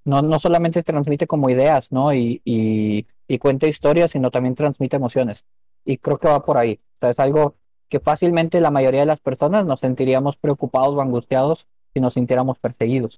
[0.03, 2.13] No, no solamente transmite como ideas, ¿no?
[2.13, 5.45] Y, y, y cuenta historias, sino también transmite emociones.
[5.85, 6.77] Y creo que va por ahí.
[6.95, 7.55] O sea, es algo
[7.89, 12.59] que fácilmente la mayoría de las personas nos sentiríamos preocupados o angustiados si nos sintiéramos
[12.59, 13.17] perseguidos.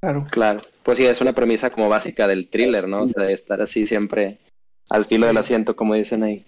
[0.00, 0.26] Claro.
[0.30, 0.60] Claro.
[0.82, 3.02] Pues sí, es una premisa como básica del thriller, ¿no?
[3.02, 4.38] O sea, de estar así siempre
[4.88, 6.46] al filo del asiento, como dicen ahí.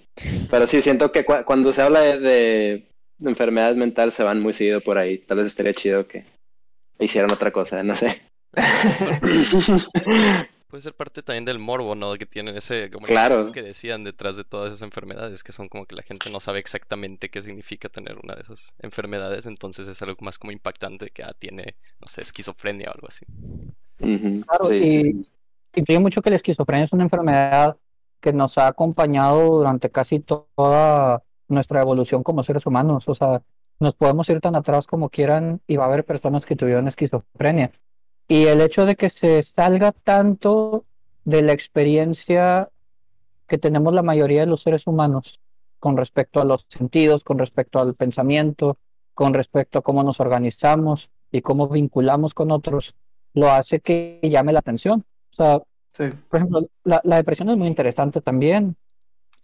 [0.50, 2.88] Pero sí, siento que cu- cuando se habla de, de
[3.20, 5.18] enfermedades mentales se van muy seguido por ahí.
[5.18, 6.24] Tal vez estaría chido que
[6.98, 8.22] hicieran otra cosa, no sé.
[10.68, 12.14] Puede ser parte también del morbo, ¿no?
[12.14, 13.52] Que tienen ese, como el Claro.
[13.52, 16.58] que decían detrás de todas esas enfermedades, que son como que la gente no sabe
[16.58, 21.22] exactamente qué significa tener una de esas enfermedades, entonces es algo más como impactante que
[21.22, 23.24] ah, tiene, no sé, esquizofrenia o algo así.
[23.98, 25.26] Claro, sí, y sí, sí.
[25.76, 27.76] influye mucho que la esquizofrenia es una enfermedad
[28.20, 33.04] que nos ha acompañado durante casi to- toda nuestra evolución como seres humanos.
[33.06, 33.42] O sea,
[33.80, 37.72] nos podemos ir tan atrás como quieran y va a haber personas que tuvieron esquizofrenia.
[38.28, 40.84] Y el hecho de que se salga tanto
[41.24, 42.68] de la experiencia
[43.46, 45.38] que tenemos la mayoría de los seres humanos
[45.78, 48.78] con respecto a los sentidos, con respecto al pensamiento,
[49.12, 52.94] con respecto a cómo nos organizamos y cómo vinculamos con otros,
[53.34, 55.04] lo hace que llame la atención.
[55.32, 55.60] O sea,
[55.92, 56.04] Sí.
[56.28, 58.76] por ejemplo, la, la depresión es muy interesante también.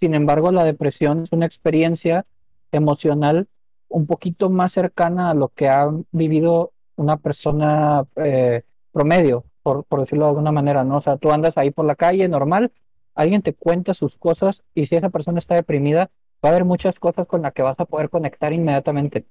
[0.00, 2.26] Sin embargo, la depresión es una experiencia
[2.72, 3.48] emocional
[3.88, 10.00] un poquito más cercana a lo que ha vivido una persona eh, promedio, por, por
[10.00, 10.98] decirlo de alguna manera, ¿no?
[10.98, 12.72] O sea, tú andas ahí por la calle normal,
[13.14, 16.10] alguien te cuenta sus cosas y si esa persona está deprimida,
[16.42, 19.26] va a haber muchas cosas con las que vas a poder conectar inmediatamente.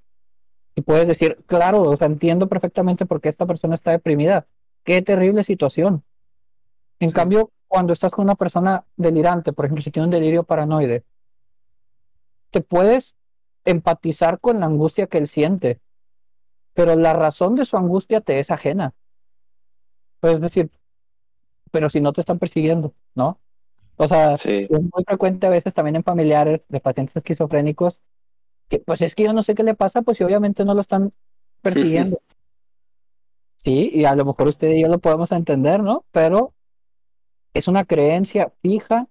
[0.76, 4.46] Y puedes decir, claro, o sea, entiendo perfectamente por qué esta persona está deprimida.
[4.84, 6.04] Qué terrible situación.
[7.00, 7.16] En Sí.
[7.16, 11.06] cambio, cuando estás con una persona delirante, por ejemplo, si tiene un delirio paranoide,
[12.52, 13.16] te puedes
[13.66, 15.80] empatizar con la angustia que él siente,
[16.74, 18.94] pero la razón de su angustia te es ajena.
[20.22, 20.70] Puedes decir,
[21.72, 23.40] pero si no te están persiguiendo, ¿no?
[23.98, 24.68] O sea, Sí.
[24.70, 28.00] es muy frecuente a veces también en familiares de pacientes esquizofrénicos
[28.70, 30.82] que pues es que yo no sé qué le pasa, pues si obviamente no lo
[30.82, 31.14] están
[31.62, 32.22] persiguiendo.
[33.64, 36.06] Sí, y a lo mejor usted y yo lo podemos entender, ¿no?
[36.12, 36.54] Pero
[37.54, 39.08] es una creencia fija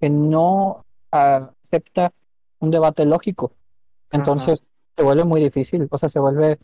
[0.00, 2.12] que no acepta
[2.58, 3.52] un debate lógico.
[4.10, 4.62] Entonces
[4.96, 6.58] se vuelve muy difícil, o sea, se vuelve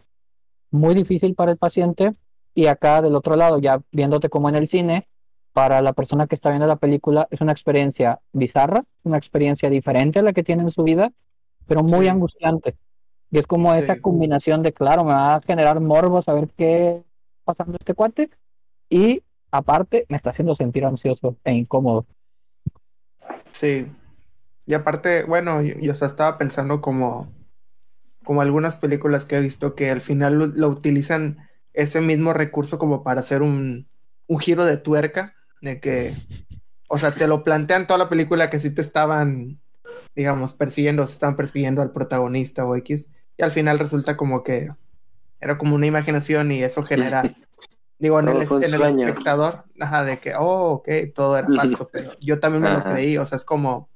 [0.71, 2.15] muy difícil para el paciente
[2.55, 5.07] y acá del otro lado, ya viéndote como en el cine,
[5.53, 10.19] para la persona que está viendo la película es una experiencia bizarra, una experiencia diferente
[10.19, 11.13] a la que tiene en su vida,
[11.67, 12.09] pero muy Sí.
[12.09, 12.77] angustiante.
[13.31, 17.05] Y es como esa combinación de, claro, me va a generar morbo saber qué está
[17.45, 18.31] pasando este cuate
[18.91, 22.07] y aparte me está haciendo sentir ansioso e incómodo.
[23.53, 23.87] Sí.
[24.67, 27.33] Y aparte, bueno, yo, yo estaba pensando como,
[28.25, 31.39] como algunas películas que he visto que al final lo, lo utilizan
[31.73, 33.87] ese mismo recurso como para hacer un,
[34.27, 36.13] un giro de tuerca, de que,
[36.89, 39.61] o sea, te lo plantean toda la película que sí te estaban,
[40.15, 43.07] digamos, persiguiendo, se estaban persiguiendo al protagonista o X,
[43.37, 44.71] y al final resulta como que
[45.41, 47.23] era como una imaginación y eso genera,
[47.99, 52.13] digo, en el, en el espectador, ajá, de que, oh, ok, todo era falso, pero
[52.21, 53.89] yo también me lo creí, o sea, es como,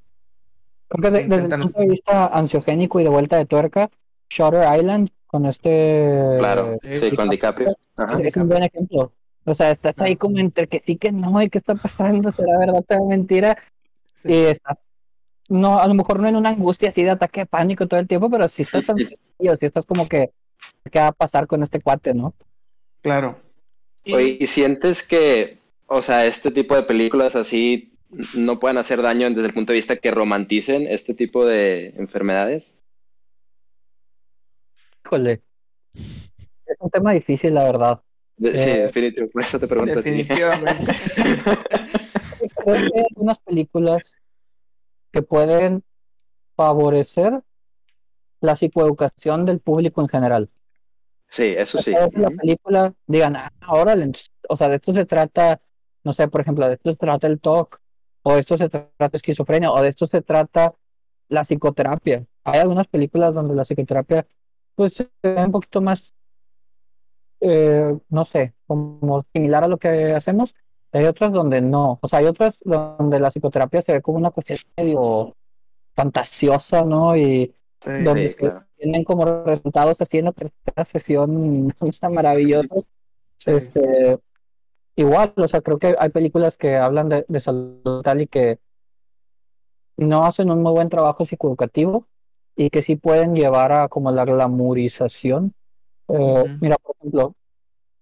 [0.88, 3.90] Creo que de- desde el punto de vista ansiogénico y de vuelta de tuerca,
[4.28, 7.76] Shutter Island con este Claro, Eh, sí, con DiCaprio.
[7.96, 8.18] Ajá.
[8.20, 9.12] es un buen ejemplo.
[9.44, 12.58] O sea, estás ahí como entre que sí que no, y qué está pasando, será
[12.58, 13.56] verdad, será mentira,
[14.22, 14.32] Sí.
[14.32, 14.78] y estás,
[15.48, 18.06] no, a lo mejor no en una angustia así de ataque de pánico todo el
[18.08, 19.16] tiempo, pero sí estás ansioso,
[19.60, 20.30] sí estás como que,
[20.90, 22.34] ¿qué va a pasar con este cuate, no?
[23.02, 23.36] claro.
[24.04, 27.92] Y- Oye, ¿y sientes que, o sea, este tipo de películas así
[28.34, 32.74] no pueden hacer daño desde el punto de vista que romanticen este tipo de enfermedades?
[35.04, 35.42] Híjole,
[35.94, 38.00] es un tema difícil, la verdad.
[38.36, 40.10] De- sí, Eh, definitivo, por eso te pregunto a ti.
[40.10, 40.92] definitivamente.
[42.64, 44.02] Creo que hay algunas películas
[45.12, 45.82] que pueden
[46.56, 47.40] favorecer
[48.40, 50.48] la psicoeducación del público en general.
[51.30, 51.94] Sí, eso sí.
[52.40, 54.10] película digan, ah, órale,
[54.48, 55.60] o sea, de esto se trata,
[56.02, 57.80] no sé, por ejemplo, de esto se trata el TOC,
[58.22, 60.74] o de esto se trata esquizofrenia, o de esto se trata
[61.28, 62.26] la psicoterapia.
[62.42, 64.26] Hay algunas películas donde la psicoterapia,
[64.74, 66.12] pues, se ve un poquito más,
[67.40, 70.52] eh, no sé, como similar a lo que hacemos.
[70.90, 74.32] Hay otras donde no, o sea, hay otras donde la psicoterapia se ve como una
[74.32, 75.36] cuestión medio
[75.94, 77.16] fantasiosa, ¿no?
[77.16, 77.90] Y Sí.
[78.04, 78.64] donde Sí, claro.
[78.76, 81.74] tienen como resultados así en la tercera sesión
[82.10, 82.88] maravillosos.
[83.38, 83.50] Sí.
[83.52, 84.18] Este,
[84.96, 88.58] igual, o sea, creo que hay películas que hablan de, de salud mental y que
[89.96, 92.06] no hacen un muy buen trabajo psicoeducativo
[92.56, 95.54] y que sí pueden llevar a como la glamurización.
[96.08, 96.48] Eh, Ujú.
[96.60, 97.34] Mira, por ejemplo,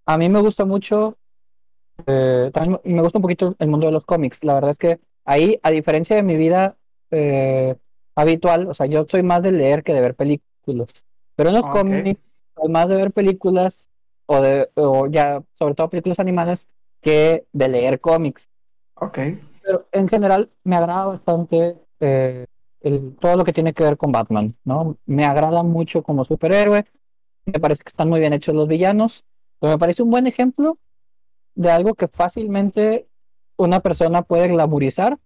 [0.06, 1.18] a mí me gusta mucho,
[2.06, 4.42] eh, también me gusta un poquito el mundo de los cómics.
[4.44, 6.76] La verdad es que ahí, a diferencia de mi vida
[7.10, 7.76] eh,
[8.18, 10.88] habitual, o sea, yo soy más de leer que de ver películas.
[11.36, 12.20] Pero en los cómics,
[12.56, 13.84] soy más de ver películas
[14.26, 16.66] o de o ya sobre todo películas animadas
[17.00, 18.48] que de leer cómics.
[18.94, 19.18] Ok.
[19.64, 22.46] Pero en general me agrada bastante eh,
[22.80, 24.96] el, todo lo que tiene que ver con Batman, ¿no?
[25.06, 26.86] Me agrada mucho como superhéroe,
[27.46, 29.24] me parece que están muy bien hechos los villanos,
[29.60, 30.76] pero me parece un buen ejemplo
[31.54, 33.06] de algo que fácilmente
[33.56, 35.18] una persona puede glamorizar,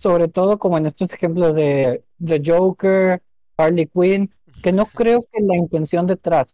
[0.00, 3.22] sobre todo como en estos ejemplos de, de Joker,
[3.56, 6.46] Harley Quinn, que no creo que la intención detrás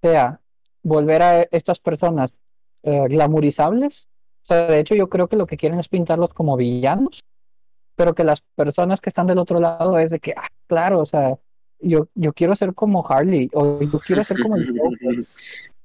[0.00, 0.40] sea
[0.82, 2.32] volver a estas personas
[2.82, 4.08] eh, glamorizables.
[4.44, 7.22] O sea, de hecho yo creo que lo que quieren es pintarlos como villanos,
[7.94, 11.06] pero que las personas que están del otro lado es de que, ah, claro, o
[11.06, 11.38] sea,
[11.78, 15.26] yo, yo quiero ser como Harley o yo quiero ser como el Joker.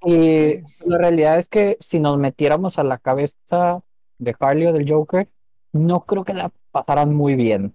[0.06, 3.84] Y la realidad es que si nos metiéramos a la cabeza
[4.19, 5.28] de Harley o del Joker,
[5.73, 6.52] no creo que la
[6.85, 7.73] pasaran muy bien,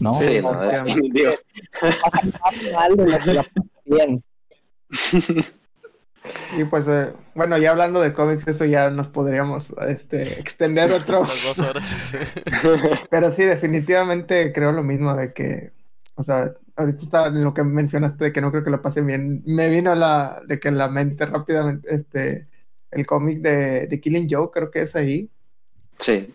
[0.00, 0.14] ¿no?
[0.14, 0.60] Sí, Sí, no, no.
[0.60, 4.24] Pasan más mal de lo que la pasan bien.
[6.56, 11.20] Y pues, eh, bueno, ya hablando de cómics, eso ya nos podríamos este, extender otro.
[11.20, 12.12] Las dos horas.
[13.10, 15.72] Pero sí, definitivamente creo lo mismo de que,
[16.14, 19.06] o sea, ahorita está en lo que mencionaste de que no creo que lo pasen
[19.06, 19.42] bien.
[19.46, 22.48] Me vino la, de que en la mente rápidamente, este,
[22.90, 25.30] el cómic de, de Killing Joe, creo que es ahí,
[25.98, 26.34] Sí.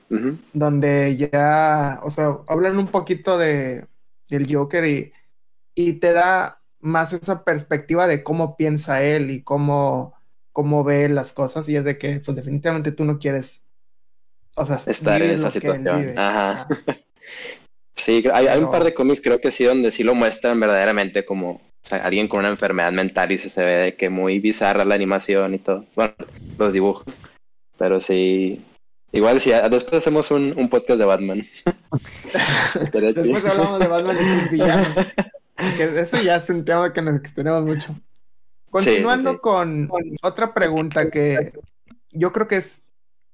[0.54, 3.86] donde ya, o sea, hablan un poquito de,
[4.30, 5.12] del Joker y,
[5.76, 10.14] y te da más esa perspectiva de cómo piensa él y cómo,
[10.54, 13.64] cómo ve las cosas y es de que, pues definitivamente tú no quieres,
[14.56, 16.16] o sea, Estar en esa situación.
[17.96, 21.26] Sí, hay, hay un par de cómics creo que sí donde sí lo muestran verdaderamente
[21.26, 24.40] como o sea, alguien con una enfermedad mental y se, se ve de que muy
[24.40, 25.86] bizarra la animación y todo.
[25.96, 26.14] Bueno,
[26.58, 27.24] los dibujos.
[27.78, 28.62] Pero sí.
[29.12, 31.48] Igual sí, después hacemos un, un podcast de Batman.
[32.94, 34.88] Después hablamos de Batman y sus villanos.
[35.76, 37.94] Que eso ya es un tema que nos extendemos mucho.
[38.70, 39.38] Continuando sí.
[39.42, 41.52] Con, con otra pregunta que
[42.12, 42.82] yo creo que es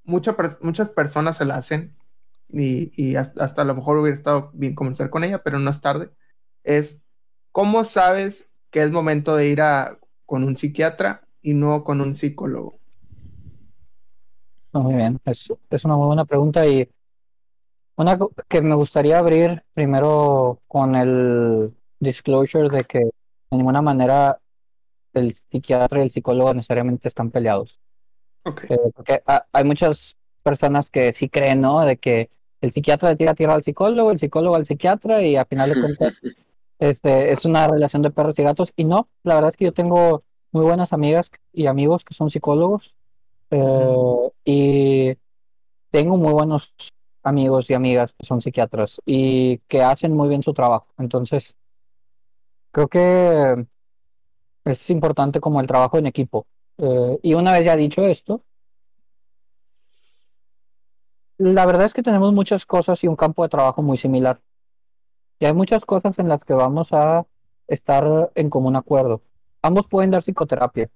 [0.05, 1.95] mucha muchas personas se la hacen
[2.49, 5.69] y, y hasta, hasta a lo mejor hubiera estado bien comenzar con ella, pero no
[5.69, 6.09] es tarde.
[6.63, 6.99] Es
[7.55, 12.13] ¿cómo sabes que es momento de ir a con un psiquiatra y no con un
[12.13, 12.79] psicólogo?
[14.75, 16.89] Muy bien, es, es una muy buena pregunta y
[17.95, 18.17] una
[18.49, 23.11] que me gustaría abrir primero con el disclosure de que de
[23.57, 24.37] ninguna manera
[25.13, 27.79] el psiquiatra y el psicólogo necesariamente están peleados.
[28.43, 28.65] Ok.
[28.69, 31.79] Eh, porque ha- hay muchas personas que sí creen, ¿no?
[31.81, 35.45] De que el psiquiatra le tira tierra al psicólogo, el psicólogo al psiquiatra y a
[35.45, 36.13] final de cuentas
[36.79, 38.73] este, es una relación de perros y gatos.
[38.75, 42.29] Y no, la verdad es que yo tengo muy buenas amigas y amigos que son
[42.29, 42.93] psicólogos
[43.51, 45.17] eh, y
[45.91, 46.73] tengo muy buenos
[47.23, 50.87] amigos y amigas que son psiquiatras y que hacen muy bien su trabajo.
[50.97, 51.55] Entonces,
[52.71, 53.65] creo que
[54.65, 56.47] es importante como el trabajo en equipo.
[56.77, 58.43] Eh, y una vez ya dicho esto,
[61.37, 64.41] la verdad es que tenemos muchas cosas y un campo de trabajo muy similar.
[65.39, 67.25] Y hay muchas cosas en las que vamos a
[67.67, 69.21] estar en común acuerdo.
[69.61, 70.89] Ambos pueden dar psicoterapia.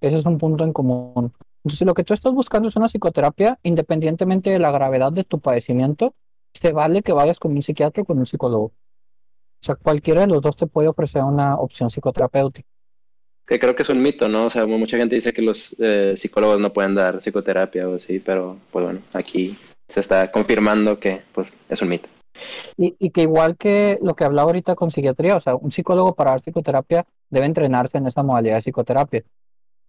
[0.00, 1.32] Ese es un punto en común.
[1.64, 5.40] Entonces, lo que tú estás buscando es una psicoterapia, independientemente de la gravedad de tu
[5.40, 6.14] padecimiento,
[6.54, 8.72] se vale que vayas con un psiquiatra o con un psicólogo.
[9.62, 12.66] O sea, cualquiera de los dos te puede ofrecer una opción psicoterapéutica.
[13.46, 14.46] Que creo que es un mito, ¿no?
[14.46, 18.20] O sea, mucha gente dice que los eh, psicólogos no pueden dar psicoterapia o así,
[18.20, 19.56] pero pues bueno, aquí
[19.88, 22.08] se está confirmando que pues es un mito.
[22.76, 26.14] Y, y que igual que lo que hablaba ahorita con psiquiatría, o sea, un psicólogo
[26.14, 29.24] para dar psicoterapia debe entrenarse en esa modalidad de psicoterapia.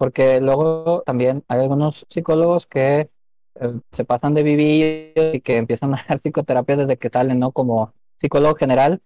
[0.01, 3.11] Porque luego también hay algunos psicólogos que
[3.53, 7.51] eh, se pasan de vivir y que empiezan a dar psicoterapia desde que salen, ¿no?
[7.51, 8.99] Como psicólogo general.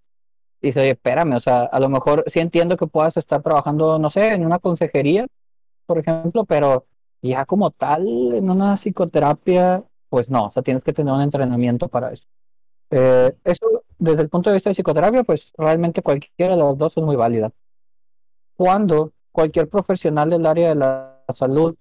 [0.62, 4.00] Y dice, oye, espérame, o sea, a lo mejor sí entiendo que puedas estar trabajando,
[4.00, 5.28] no sé, en una consejería,
[5.86, 6.86] por ejemplo, pero
[7.22, 11.90] ya como tal, en una psicoterapia, pues no, o sea, tienes que tener un entrenamiento
[11.90, 12.24] para eso.
[12.92, 16.94] Eh, eso, desde el punto de vista de psicoterapia, pues realmente cualquiera de los dos
[16.96, 17.52] es muy válida.
[18.56, 21.76] Cuando cualquier profesional del área de la salud,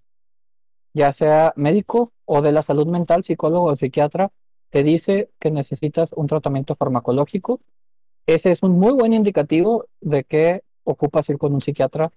[0.92, 4.32] ya sea médico o de la salud mental, psicólogo o psiquiatra,
[4.70, 7.60] te dice que necesitas un tratamiento farmacológico,
[8.26, 12.10] ese es un muy buen indicativo de que ocupas ir con un psiquiatra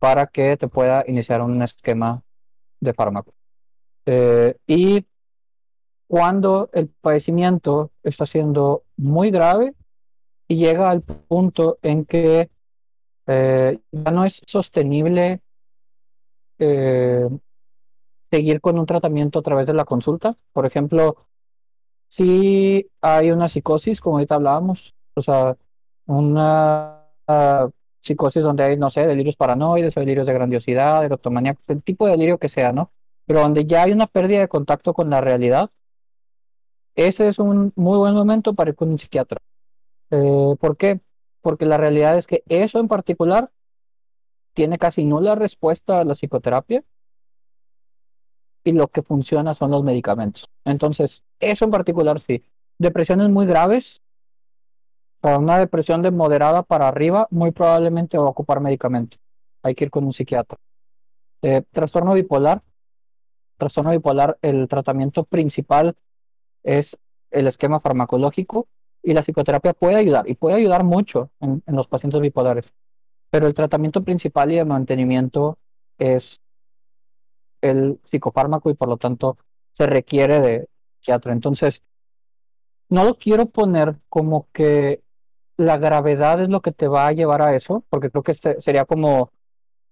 [0.00, 2.24] para que te pueda iniciar un esquema
[2.80, 3.34] de fármaco.
[4.06, 5.06] Eh, y
[6.08, 9.74] cuando el padecimiento está siendo muy grave
[10.48, 12.50] y llega al punto en que
[13.28, 15.40] eh, ya no es sostenible
[16.58, 17.28] eh,
[18.30, 20.36] seguir con un tratamiento a través de la consulta.
[20.52, 21.26] Por ejemplo,
[22.08, 25.56] si hay una psicosis, como ahorita hablábamos, o sea,
[26.06, 27.70] una uh,
[28.00, 32.12] psicosis donde hay, no sé, delirios paranoides o delirios de grandiosidad, erotomaníacos, el tipo de
[32.12, 32.92] delirio que sea, ¿no?
[33.26, 35.70] Pero donde ya hay una pérdida de contacto con la realidad,
[36.94, 39.38] ese es un muy buen momento para ir con un psiquiatra.
[40.10, 41.00] Eh, ¿Por qué?
[41.40, 43.50] Porque la realidad es que eso en particular
[44.54, 46.82] tiene casi nula respuesta a la psicoterapia
[48.64, 50.48] y lo que funciona son los medicamentos.
[50.64, 52.42] Entonces, eso en particular sí.
[52.78, 54.00] Depresiones muy graves,
[55.20, 59.16] para una depresión de moderada para arriba, muy probablemente va a ocupar medicamento.
[59.62, 60.58] Hay que ir con un psiquiatra.
[61.42, 62.62] Eh, trastorno bipolar.
[63.56, 65.96] Trastorno bipolar, el tratamiento principal
[66.62, 66.96] es
[67.30, 68.68] el esquema farmacológico
[69.02, 72.66] y la psicoterapia puede ayudar y puede ayudar mucho en, los pacientes bipolares.
[73.30, 75.58] Pero el tratamiento principal y de mantenimiento
[75.98, 76.40] es
[77.60, 79.36] el psicofármaco y por lo tanto
[79.72, 80.68] se requiere de
[80.98, 81.32] psiquiatra.
[81.32, 81.82] Entonces,
[82.88, 85.02] no lo quiero poner como que
[85.56, 88.84] la gravedad es lo que te va a llevar a eso, porque creo que sería
[88.84, 89.30] como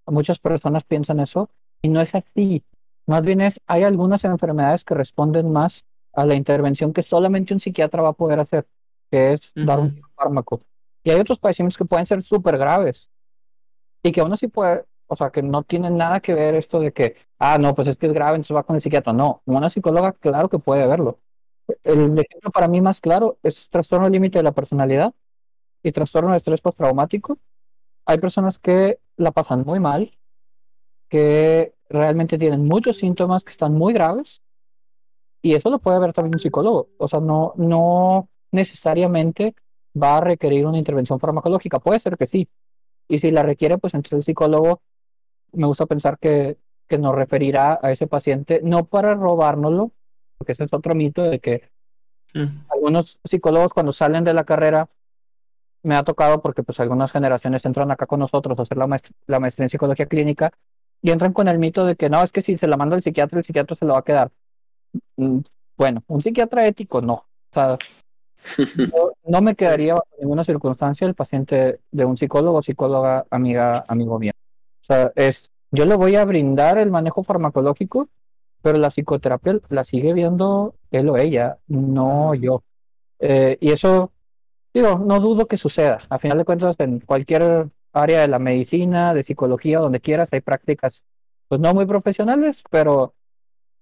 [0.07, 1.51] muchas personas piensan eso,
[1.83, 2.65] y no es así.
[3.07, 7.61] Más bien es, hay algunas enfermedades que responden más a la intervención que solamente un
[7.61, 8.67] psiquiatra va a poder hacer,
[9.11, 10.63] que es dar un fármaco.
[11.05, 13.09] Y hay otros padecimientos que pueden ser súper graves
[14.03, 16.93] y que aún así puede, o sea, que no tienen nada que ver esto de
[16.93, 19.13] que, ah, no, pues es que es grave, entonces va con el psiquiatra.
[19.13, 21.21] No, una psicóloga, claro que puede verlo.
[21.85, 25.15] El ejemplo para mí más claro es trastorno límite de la personalidad
[25.83, 27.39] y trastorno de estrés postraumático.
[28.05, 30.17] Hay personas que la pasan muy mal,
[31.09, 34.43] que realmente tienen muchos síntomas que están muy graves
[35.43, 36.89] y eso lo puede ver también un psicólogo.
[36.99, 39.55] O sea, no, no necesariamente
[40.01, 41.79] va a requerir una intervención farmacológica.
[41.79, 42.49] Puede ser que sí.
[43.09, 44.81] Y si la requiere, pues entre el psicólogo
[45.53, 49.93] me gusta pensar que, que nos referirá a ese paciente, no para robárnoslo,
[50.39, 51.71] porque ese es otro mito de que
[52.69, 54.91] algunos psicólogos cuando salen de la carrera
[55.83, 59.41] me ha tocado porque pues algunas generaciones entran acá con nosotros a hacer la, la
[59.41, 60.53] maestría en psicología clínica
[61.01, 63.03] y entran con el mito de que no, es que si se la manda el
[63.03, 64.33] psiquiatra, el psiquiatra se lo va a quedar.
[65.17, 65.39] Mm,
[65.77, 67.15] bueno, un psiquiatra ético no.
[67.15, 67.79] O sea,
[69.25, 74.33] no, me quedaría en ninguna circunstancia el paciente de un psicólogo, psicóloga, amiga, amigo mío.
[74.83, 78.09] O sea, es, yo le voy a brindar el manejo farmacológico,
[78.63, 82.63] pero la psicoterapia la sigue viendo él o ella, no yo.
[83.19, 84.13] Eh, y eso
[84.77, 86.03] Digo, no dudo que suceda.
[86.11, 90.43] A final de cuentas, en cualquier área de la medicina, de psicología, donde quieras, hay
[90.43, 91.03] prácticas,
[91.49, 93.15] pues no muy profesionales, pero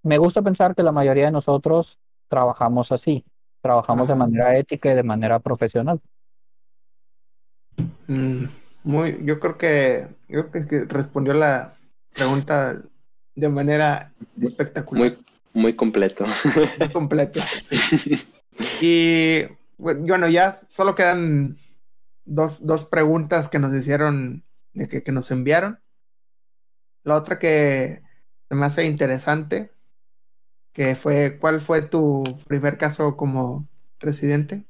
[0.05, 1.99] me gusta pensar que la mayoría de nosotros
[2.29, 3.25] trabajamos así,
[3.65, 5.99] trabajamos de manera ética y de manera profesional.
[8.07, 8.45] Mm,
[8.83, 11.73] muy, yo creo que, yo creo que respondió la
[12.13, 12.83] pregunta
[13.35, 15.03] de manera espectacular.
[15.03, 16.27] Muy, muy completo.
[16.79, 17.41] Muy completo.
[17.63, 18.17] Sí.
[18.81, 19.43] Y
[19.79, 21.57] bueno, ya solo quedan
[22.25, 25.81] dos, dos preguntas que nos hicieron, que, que nos enviaron.
[27.03, 28.01] La otra que
[28.49, 29.73] se me hace interesante,
[30.75, 33.67] que fue, ¿cuál fue tu primer caso como
[34.01, 34.65] residente?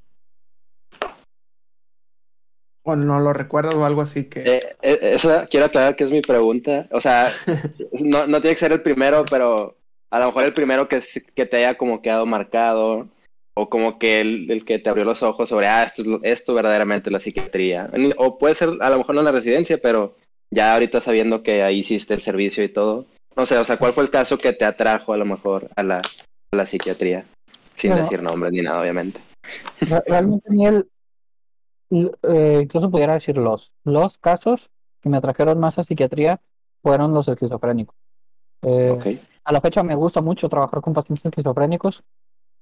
[2.83, 4.41] O no lo recuerdo o algo así que...
[4.41, 6.87] Eh, eh, esa, quiero aclarar que es mi pregunta.
[6.93, 7.33] O sea,
[8.01, 9.79] no, no tiene que ser el primero, pero
[10.11, 11.03] a lo mejor el primero que,
[11.35, 13.09] que te haya como quedado marcado
[13.55, 16.53] o como que el, el, que te abrió los ojos sobre, ah, esto, es esto
[16.53, 17.91] verdaderamente es la psiquiatría.
[18.19, 20.17] O puede ser, a lo mejor no en la residencia, pero
[20.51, 23.07] ya ahorita sabiendo que ahí hiciste el servicio y todo.
[23.37, 25.83] No sé, o sea, ¿cuál fue el caso que te atrajo a lo mejor a
[25.83, 27.25] la, a la psiquiatría?
[27.75, 29.21] Sin decir nombres ni nada, obviamente.
[30.07, 30.89] Realmente, Miguel,
[31.91, 34.71] eh, incluso pudiera decir los, los casos
[35.01, 36.41] que me atrajeron más a psiquiatría
[36.83, 37.97] fueron los esquizofrénicos.
[38.63, 42.03] Eh, A la fecha me gusta mucho trabajar con pacientes esquizofrénicos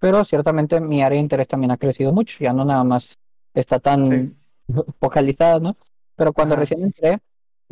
[0.03, 3.17] pero ciertamente mi área de interés también ha crecido mucho, ya no nada más
[3.55, 4.35] está tan
[5.01, 5.77] focalizada, ¿no?
[6.17, 7.21] Pero cuando recién entré,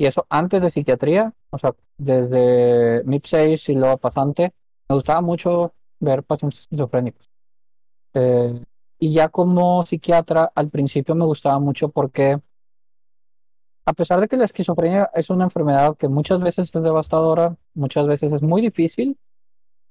[0.01, 4.55] y eso antes de psiquiatría, o sea, desde MIP6 y luego pasante,
[4.89, 7.29] me gustaba mucho ver pacientes esquizofrénicos.
[8.15, 8.65] Eh,
[8.99, 12.41] y ya como psiquiatra, al principio me gustaba mucho porque,
[13.85, 18.07] a pesar de que la esquizofrenia es una enfermedad que muchas veces es devastadora, muchas
[18.07, 19.19] veces es muy difícil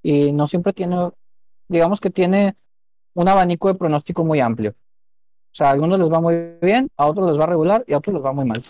[0.02, 1.12] y no siempre tiene
[1.68, 2.56] digamos que tiene
[3.14, 4.72] un abanico de pronóstico muy amplio.
[4.72, 8.00] O sea, a algunos les va muy bien, a otros les va regular y a
[8.00, 8.64] otros les va muy mal.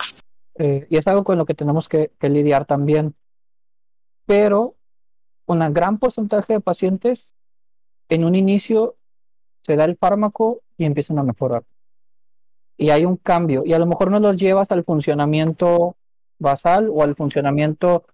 [0.59, 3.15] Eh, y es algo con lo que tenemos que, lidiar también.
[4.25, 4.75] Pero
[5.45, 7.27] un gran porcentaje de pacientes
[8.09, 8.97] en un inicio
[9.65, 11.63] se da el fármaco y empiezan a mejorar.
[12.77, 13.63] Y hay un cambio.
[13.65, 15.95] Y a lo mejor no los llevas al funcionamiento
[16.37, 18.05] basal o al funcionamiento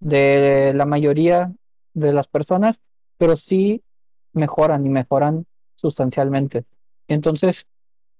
[0.00, 1.52] de la mayoría
[1.94, 2.80] de las personas,
[3.16, 3.84] pero sí
[4.32, 5.46] mejoran y mejoran
[5.76, 6.64] sustancialmente.
[7.06, 7.66] Entonces,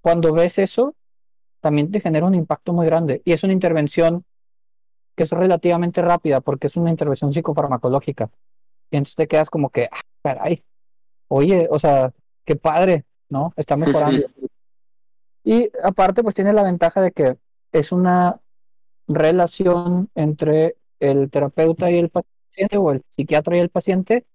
[0.00, 0.94] cuando ves eso,
[1.62, 3.22] también te genera un impacto muy grande.
[3.24, 4.24] Y es una intervención
[5.16, 8.30] que es relativamente rápida porque es una intervención psicofarmacológica.
[8.90, 10.62] Y entonces te quedas como que, ah, caray,
[11.28, 12.12] oye, o sea,
[12.44, 13.54] qué padre, ¿no?
[13.56, 14.26] Está mejorando.
[15.44, 17.36] y aparte, pues tiene la ventaja de que
[17.70, 18.40] es una
[19.06, 24.26] relación entre el terapeuta y el paciente o el psiquiatra y el paciente.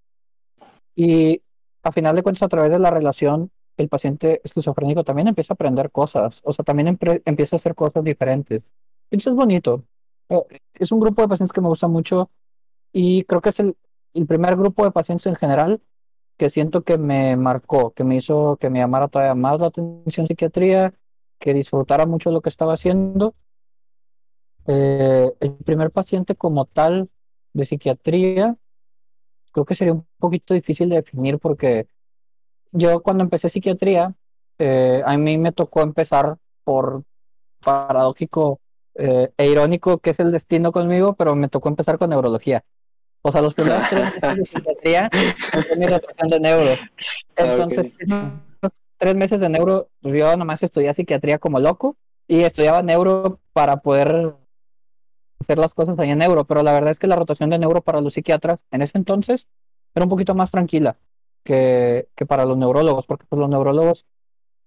[0.95, 1.41] Y
[1.83, 5.55] a final de cuentas, a través de la relación, el paciente esquizofrénico también empieza a
[5.55, 8.65] aprender cosas, o sea, también empieza a hacer cosas diferentes.
[9.11, 9.83] Eso es bonito.
[10.29, 12.31] Eh, es un grupo de pacientes que me gusta mucho
[12.91, 13.75] y creo que es el,
[14.13, 15.81] el primer grupo de pacientes en general
[16.37, 20.27] que siento que me marcó, que me hizo que me llamara todavía más la atención
[20.27, 20.93] psiquiatría,
[21.39, 23.35] que disfrutara mucho lo que estaba haciendo.
[24.67, 27.09] Eh, el primer paciente como tal
[27.53, 28.55] de psiquiatría,
[29.51, 31.87] creo que sería un poquito difícil de definir porque
[32.71, 34.13] yo cuando empecé psiquiatría,
[34.59, 37.03] eh, a mí me tocó empezar por
[37.63, 38.59] paradójico
[38.95, 42.63] eh, e irónico que es el destino conmigo, pero me tocó empezar con neurología.
[43.21, 45.09] O sea, los primeros tres meses de psiquiatría
[45.77, 45.85] mi
[46.29, 46.71] de neuro.
[47.37, 47.91] Ah, Entonces,
[48.97, 51.97] tres meses de neuro, pues, yo nomás estudié psiquiatría como loco
[52.27, 54.35] y estudiaba neuro para poder
[55.39, 57.81] hacer las cosas ahí en neuro, pero la verdad es que la rotación de neuro
[57.81, 59.47] para los psiquiatras en ese entonces
[59.93, 60.97] era un poquito más tranquila
[61.47, 64.05] que, que para los neurólogos, porque pues, los neurólogos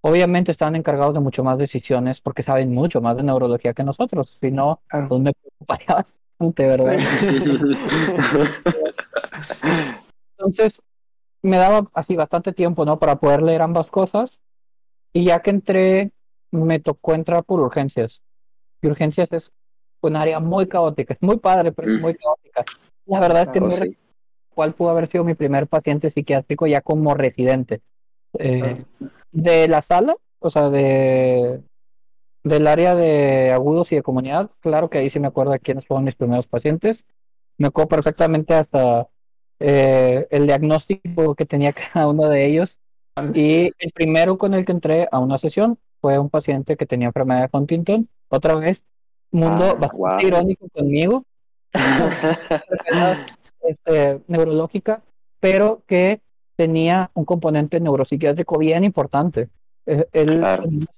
[0.01, 4.39] obviamente están encargados de mucho más decisiones porque saben mucho más de neurología que nosotros,
[4.41, 5.89] si no, pues me preocuparía
[6.39, 6.99] bastante, ¿verdad?
[10.39, 10.81] Entonces,
[11.43, 12.99] me daba así bastante tiempo, ¿no?
[12.99, 14.31] Para poder leer ambas cosas.
[15.13, 16.13] Y ya que entré,
[16.51, 18.23] me tocó entrar por urgencias.
[18.81, 19.53] Y urgencias es
[20.01, 22.01] un área muy caótica, es muy padre, pero es mm.
[22.01, 22.65] muy caótica.
[23.05, 23.99] La verdad es que no sé
[24.61, 27.81] cuál pudo haber sido mi primer paciente psiquiátrico ya como residente.
[28.39, 28.85] Eh,
[29.33, 31.63] de la sala, o sea, de
[32.45, 35.87] del área de agudos y de comunidad, claro que ahí sí me acuerdo de quiénes
[35.87, 37.07] fueron mis primeros pacientes.
[37.57, 39.09] Me acuerdo perfectamente hasta
[39.61, 42.79] eh, el diagnóstico que tenía cada uno de ellos.
[43.33, 47.07] Y el primero con el que entré a una sesión fue un paciente que tenía
[47.07, 48.11] enfermedad de Huntington.
[48.29, 48.83] Otra vez,
[49.31, 51.25] mundo ah, bastante irónico conmigo.
[53.63, 55.03] este, neurológica,
[55.41, 56.21] pero que
[56.57, 59.49] tenía un componente neuropsiquiátrico bien importante.
[59.87, 60.45] E, él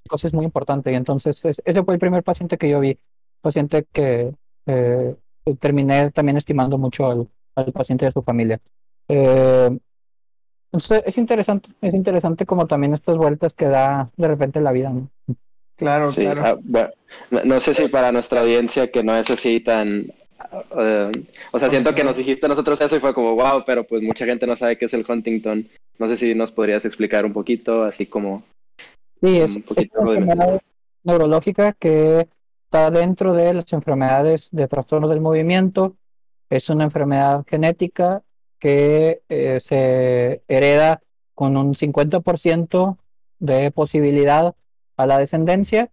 [0.09, 2.99] cosa es muy importante y entonces ese fue el primer paciente que yo vi,
[3.41, 4.35] paciente que
[4.67, 5.15] eh,
[5.61, 8.61] terminé también estimando mucho al, al paciente de su familia.
[9.09, 9.79] Eh,
[10.73, 14.93] entonces es interesante, es interesante como también estas vueltas que da de repente la vida.
[15.77, 16.43] Claro, claro.
[16.45, 16.91] Ah,
[17.45, 20.07] no, sé si para nuestra audiencia que no es así tan
[20.79, 21.13] eh,
[21.53, 24.03] o sea, siento que nos dijiste a nosotros eso y fue como, wow, pero pues
[24.03, 25.69] mucha gente no sabe qué es el Huntington.
[25.99, 28.43] No sé si nos podrías explicar un poquito, así como...
[29.21, 30.61] Sí, es, una enfermedad
[31.05, 32.29] neurológica que
[32.65, 35.97] está dentro de las enfermedades de trastornos del movimiento.
[36.51, 38.23] Es una enfermedad genética
[38.59, 41.03] que eh, se hereda
[41.35, 42.97] con un 50%
[43.39, 44.55] de posibilidad
[44.97, 45.91] a la descendencia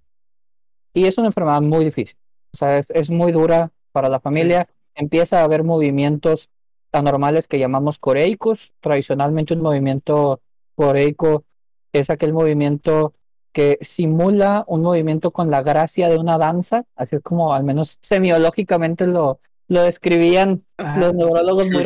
[0.93, 2.17] y es una enfermedad muy difícil.
[2.53, 6.49] O sea, es muy dura para la familia, empieza a haber movimientos
[6.93, 8.71] anormales que llamamos coreicos.
[8.79, 10.39] Tradicionalmente un movimiento
[10.73, 11.43] coreico
[11.91, 13.13] es aquel movimiento
[13.51, 17.97] que simula un movimiento con la gracia de una danza, así es como al menos
[17.99, 21.83] semiológicamente lo, lo describían los neurólogos muy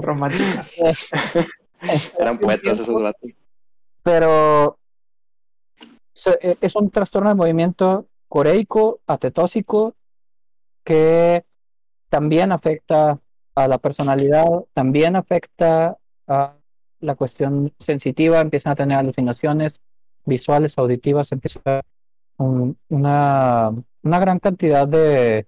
[0.00, 0.76] románticos.
[2.16, 3.30] Eran poetas esos vatos.
[4.04, 4.78] Pero
[6.40, 9.96] e, es un trastorno de movimiento coreico, atetósico,
[10.84, 11.44] que
[12.08, 13.20] también afecta
[13.54, 16.54] a la personalidad, también afecta a
[17.00, 19.80] la cuestión sensitiva, empiezan a tener alucinaciones
[20.24, 21.82] visuales, auditivas, empieza
[22.36, 23.70] una,
[24.02, 25.46] una gran cantidad de,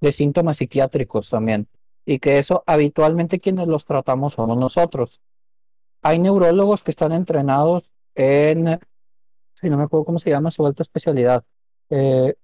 [0.00, 1.68] de síntomas psiquiátricos también.
[2.06, 5.20] Y que eso habitualmente quienes los tratamos somos nosotros.
[6.02, 8.78] Hay neurólogos que están entrenados en,
[9.60, 11.44] si no me acuerdo cómo se llama su alta especialidad,
[11.88, 12.34] eh,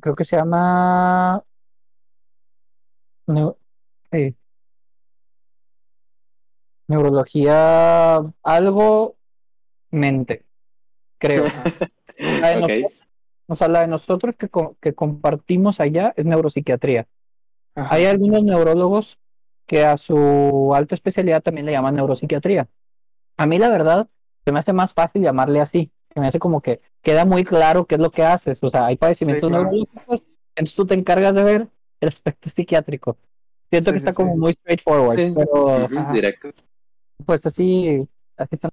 [0.00, 1.42] creo que se llama
[6.88, 9.16] Neurología, algo
[9.90, 10.44] mente,
[11.18, 11.44] creo.
[13.46, 14.48] o sea, la de nosotros que,
[14.80, 17.06] que compartimos allá es neuropsiquiatría.
[17.74, 19.18] Hay algunos neurólogos
[19.66, 22.68] que a su alta especialidad también le llaman neuropsiquiatría.
[23.36, 24.08] A mí la verdad
[24.44, 25.92] se me hace más fácil llamarle así.
[26.12, 28.58] Se me hace como que queda muy claro qué es lo que haces.
[28.62, 30.22] O sea, hay padecimientos neurológicos,
[30.56, 31.68] entonces tú te encargas de ver
[32.00, 33.16] el aspecto psiquiátrico.
[33.70, 36.50] Siento que está como muy straightforward, pero directo.
[37.24, 38.70] Pues así, así está.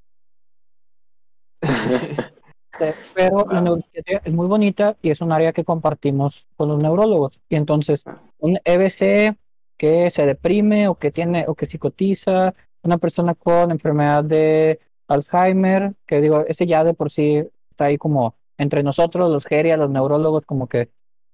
[2.77, 6.83] Este, pero la neuropsiquiatría es muy bonita y es un área que compartimos con los
[6.83, 7.39] neurólogos.
[7.49, 8.03] Y entonces,
[8.39, 9.37] un EBC
[9.77, 12.53] que se deprime o que tiene o que psicotiza,
[12.83, 17.97] una persona con enfermedad de Alzheimer, que digo, ese ya de por sí está ahí
[17.97, 20.89] como entre nosotros, los gerias, los neurólogos, como que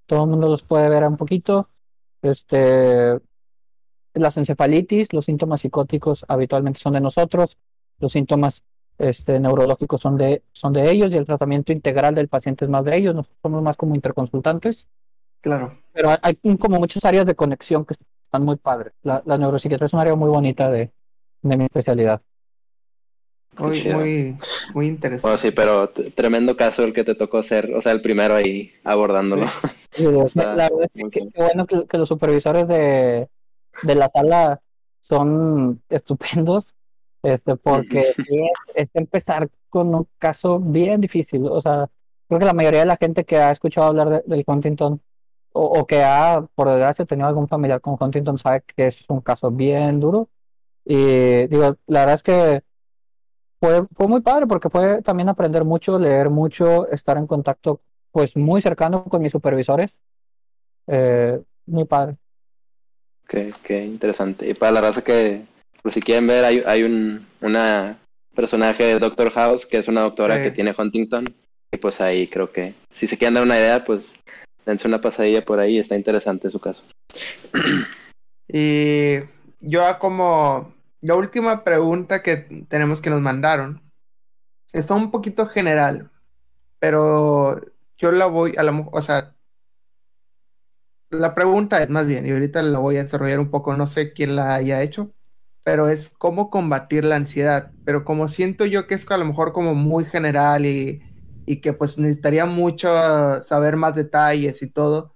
[0.06, 1.70] todo el mundo los puede ver un poquito.
[2.22, 3.20] Este,
[4.14, 7.58] las encefalitis, los síntomas psicóticos habitualmente son de nosotros,
[8.00, 8.64] los síntomas
[8.98, 12.86] este, neurológicos son de, son de ellos y el tratamiento integral del paciente es más
[12.86, 14.88] de ellos, nosotros somos más como interconsultantes.
[15.42, 15.80] Claro.
[15.94, 17.96] Pero hay como muchas áreas de conexión que
[18.26, 18.94] están muy padres.
[19.02, 20.92] La, la neuropsiquiatría es un área muy bonita de,
[21.42, 22.22] de mi especialidad.
[23.58, 24.38] Muy, muy,
[24.74, 25.22] muy interesante.
[25.24, 28.72] Bueno, sí, pero tremendo caso el que te tocó ser, o sea, el primero ahí
[28.84, 29.46] abordándolo.
[29.98, 33.28] la verdad es que, bueno que, los supervisores de,
[33.84, 34.62] de la sala
[35.02, 36.74] son estupendos,
[37.24, 38.14] este, porque
[38.74, 41.46] es, empezar con un caso bien difícil.
[41.48, 41.90] O sea,
[42.30, 45.02] creo que la mayoría de la gente que ha escuchado hablar del Huntington
[45.52, 49.20] o, o, que ha, por desgracia, tenido algún familiar con Huntington sabe que es un
[49.20, 50.30] caso bien duro.
[50.86, 52.64] Y digo, la verdad es que
[53.62, 57.80] fue, fue muy padre porque fue también aprender mucho, leer mucho, estar en contacto
[58.12, 59.92] pues muy cercano con mis supervisores.
[60.88, 62.18] Eh, muy padre.
[63.28, 64.50] Qué, qué interesante.
[64.50, 65.44] Y para la raza que,
[65.84, 68.00] pues si quieren ver, hay, hay un una
[68.36, 71.26] personaje de Doctor House que es una doctora que tiene Huntington.
[71.72, 74.12] Y pues ahí creo que, si se quieren dar una idea, pues
[74.66, 76.84] dense una pasadilla por ahí, está interesante su caso.
[78.48, 79.20] Y
[79.62, 82.38] yo como la última pregunta que
[82.70, 83.82] tenemos que nos mandaron
[84.74, 86.12] está un poquito general,
[86.80, 87.62] pero
[87.98, 89.36] yo la voy a la, o sea,
[91.10, 94.14] la pregunta es más bien, y ahorita la voy a desarrollar un poco, no sé
[94.14, 95.12] quién la haya hecho,
[95.64, 99.52] pero es cómo combatir la ansiedad, pero como siento yo que es a lo mejor
[99.54, 101.02] como muy general y,
[101.46, 102.90] y que pues necesitaría mucho
[103.44, 105.16] saber más detalles y todo,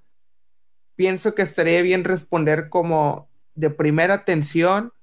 [0.95, 4.93] pienso que estaría bien responder como de primera atención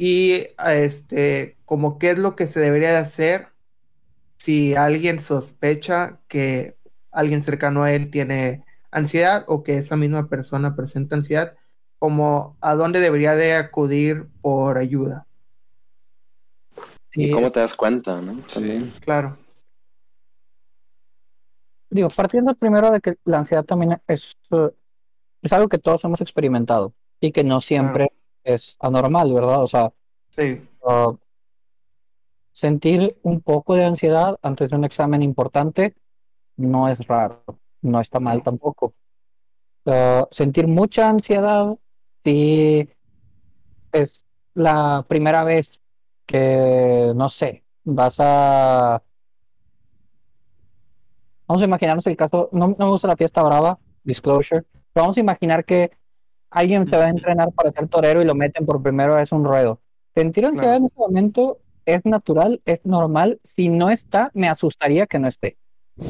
[0.00, 3.48] y este, como qué es lo que se debería de hacer
[4.36, 6.78] si alguien sospecha que
[7.10, 11.56] alguien cercano a él tiene ansiedad o que esa misma persona presenta ansiedad,
[11.98, 15.26] como a dónde debería de acudir por ayuda.
[17.12, 18.44] ¿Y cómo te das cuenta, no?
[18.46, 18.92] Sí.
[19.00, 19.36] Claro.
[21.90, 24.36] Digo, partiendo primero de que la ansiedad también es,
[25.42, 28.12] es algo que todos hemos experimentado y que no siempre
[28.44, 29.62] es anormal, ¿verdad?
[29.62, 29.92] O sea,
[30.86, 31.12] ah,
[32.52, 35.94] sentir un poco de ansiedad antes de un examen importante
[36.56, 37.44] no es raro,
[37.82, 38.94] no está mal tampoco.
[39.86, 41.76] Ah, sentir mucha ansiedad
[42.24, 42.88] si
[43.92, 44.24] es
[44.54, 45.80] la primera vez
[46.26, 49.02] que, no sé, vas a...
[51.46, 54.64] Vamos a imaginarnos el caso, no, no me gusta la fiesta brava, disclosure,
[54.94, 55.90] vamos a imaginar que
[56.50, 59.44] alguien se va a entrenar para ser torero y lo meten por primera vez un
[59.44, 59.80] ruedo.
[60.14, 63.40] Sentir ansiedad en ese momento es natural, es normal.
[63.44, 65.56] Si no está, me asustaría que no esté.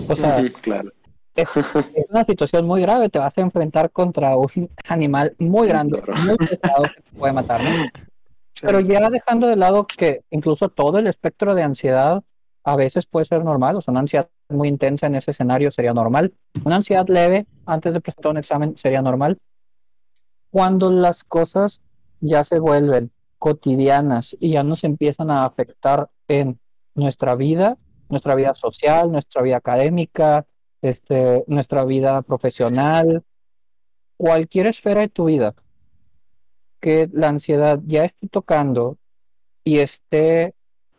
[0.09, 1.49] O sea, es,
[2.11, 3.09] una situación muy grave.
[3.11, 7.61] Te vas a enfrentar contra un animal muy grande, muy pesado que te puede matar.
[8.61, 12.23] Pero ya dejando de lado que incluso todo el espectro de ansiedad
[12.65, 15.95] a veces puede ser normal, o sea, una ansiedad muy intensa en ese escenario sería
[15.95, 16.35] normal.
[16.65, 19.39] Una ansiedad leve antes de presentar un examen sería normal
[20.51, 21.81] cuando las cosas
[22.21, 26.59] ya se vuelven cotidianas y ya nos empiezan a afectar en
[26.95, 27.79] nuestra vida,
[28.09, 30.47] nuestra vida social, nuestra vida académica,
[30.83, 33.25] este, nuestra vida profesional,
[34.17, 35.55] cualquier esfera de tu vida,
[36.81, 38.99] que la ansiedad ya esté tocando
[39.65, 40.55] y esté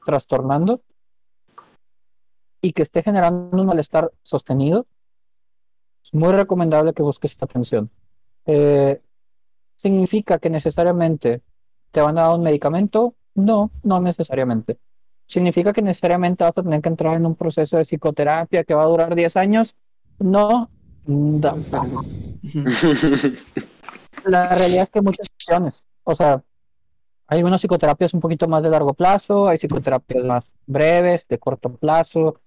[0.06, 0.82] trastornando
[2.62, 4.86] y que esté generando un malestar sostenido,
[6.04, 7.90] es muy recomendable que busques atención.
[8.46, 9.02] Eh,
[9.80, 11.42] ¿Significa que necesariamente
[11.92, 13.16] te van a dar un medicamento?
[13.34, 14.78] No, no necesariamente.
[15.26, 18.84] ¿Significa que necesariamente vas a tener que entrar en un proceso de psicoterapia que va
[18.84, 19.74] a durar 10 años?
[20.20, 20.70] No,
[24.26, 25.82] La realidad es que hay muchas opciones.
[26.04, 26.44] O sea,
[27.28, 31.74] hay unas psicoterapias un poquito más de largo plazo, hay psicoterapias más breves, de corto
[31.74, 32.42] plazo,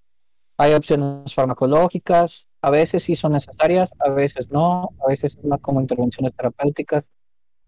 [0.58, 5.60] hay opciones farmacológicas, a veces sí son necesarias, a veces no, a veces son más
[5.60, 7.08] como intervenciones terapéuticas.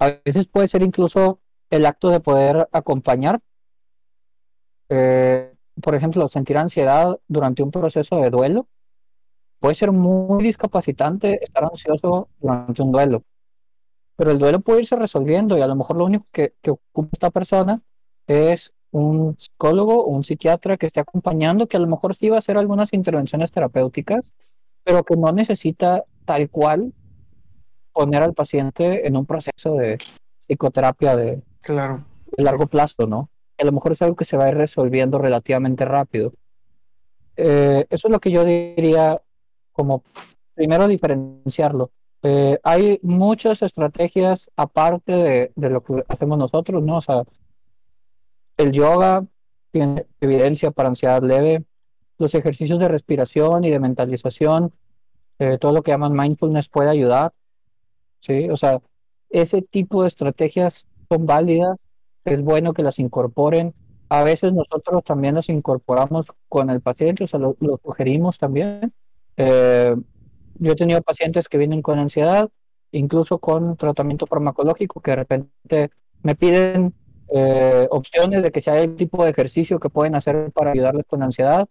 [0.05, 1.41] A veces puede ser incluso
[1.71, 3.41] el acto de poder acompañar.
[4.91, 8.69] Eh, por ejemplo, sentir ansiedad durante un proceso de duelo.
[9.61, 13.25] Puede ser muy discapacitante estar ansioso durante un duelo.
[14.17, 17.09] Pero el duelo puede irse resolviendo y a lo mejor lo único que, que ocupa
[17.15, 17.81] esta persona
[18.27, 22.37] es un psicólogo o un psiquiatra que esté acompañando, que a lo mejor sí va
[22.37, 24.23] a hacer algunas intervenciones terapéuticas,
[24.85, 26.93] pero que no necesita tal cual
[27.95, 29.97] poner al paciente en un proceso de
[30.47, 32.05] psicoterapia de, Claro.
[32.37, 33.31] de largo plazo, ¿no?
[33.57, 36.35] A lo mejor es algo que se va a ir resolviendo relativamente rápido.
[37.37, 39.23] Eh, eso es lo que yo diría
[39.73, 40.03] como
[40.55, 41.91] primero diferenciarlo.
[42.23, 46.99] Eh, hay muchas estrategias aparte de, de lo que hacemos nosotros, ¿no?
[46.99, 47.23] O sea,
[48.57, 49.25] el yoga
[49.71, 51.65] tiene evidencia para ansiedad leve,
[52.19, 54.73] los ejercicios de respiración y de mentalización,
[55.39, 57.33] eh, todo lo que llaman mindfulness puede ayudar,
[58.27, 58.49] ¿sí?
[58.51, 58.81] O sea,
[59.31, 61.77] ese tipo de estrategias son válidas,
[62.25, 63.75] es bueno que las incorporen.
[64.09, 68.93] A veces nosotros también las incorporamos con el paciente, o sea, lo, lo sugerimos también.
[69.37, 69.95] Eh,
[70.57, 72.49] yo he tenido pacientes que vienen con ansiedad,
[72.93, 75.91] incluso con tratamiento farmacológico, que de repente
[76.23, 76.95] me piden
[77.29, 81.23] eh, opciones de que hay el tipo de ejercicio que pueden hacer para ayudarles con
[81.23, 81.67] ansiedad.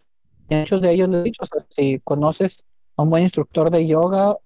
[0.48, 2.62] Y muchos de ellos les he dicho, o sea, si conoces
[2.96, 4.36] a un buen instructor de yoga,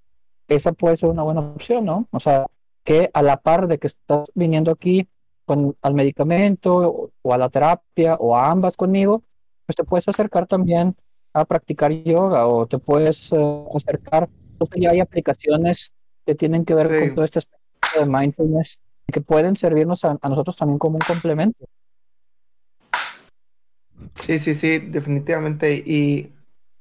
[0.49, 2.07] esa puede ser una buena opción, ¿no?
[2.11, 2.46] O sea,
[2.84, 5.09] que a la par de que estás viniendo aquí
[5.44, 9.22] con, al medicamento o, o a la terapia o a ambas conmigo,
[9.66, 10.96] pues te puedes acercar también
[11.34, 14.28] a practicar yoga o te puedes eh, acercar,
[14.59, 15.92] porque ya hay aplicaciones
[16.26, 17.07] que tienen que ver Sí.
[17.07, 21.01] con todo este aspecto de mindfulness que pueden servirnos a, a nosotros también como un
[21.07, 21.64] complemento.
[24.14, 25.82] Sí, sí, sí, definitivamente.
[25.84, 26.32] Y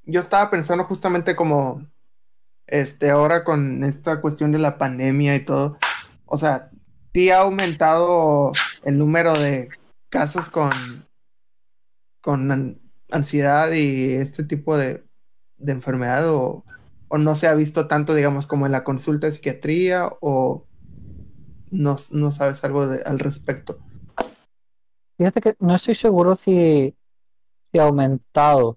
[0.06, 1.86] yo estaba pensando justamente como,
[2.68, 5.78] este, ahora con esta cuestión de la pandemia y todo,
[6.26, 6.70] o sea,
[7.14, 8.52] sí ha aumentado
[8.84, 9.70] el número de
[10.10, 10.70] casos con,
[12.22, 15.04] con an- ansiedad y este tipo de,
[15.74, 16.64] enfermedad o,
[17.08, 20.66] o no se ha visto tanto, digamos, como en la consulta de psiquiatría o
[21.72, 21.98] no,
[22.32, 23.80] sabes algo al respecto.
[25.18, 26.96] Fíjate que no estoy seguro si,
[27.72, 28.77] si ha aumentado,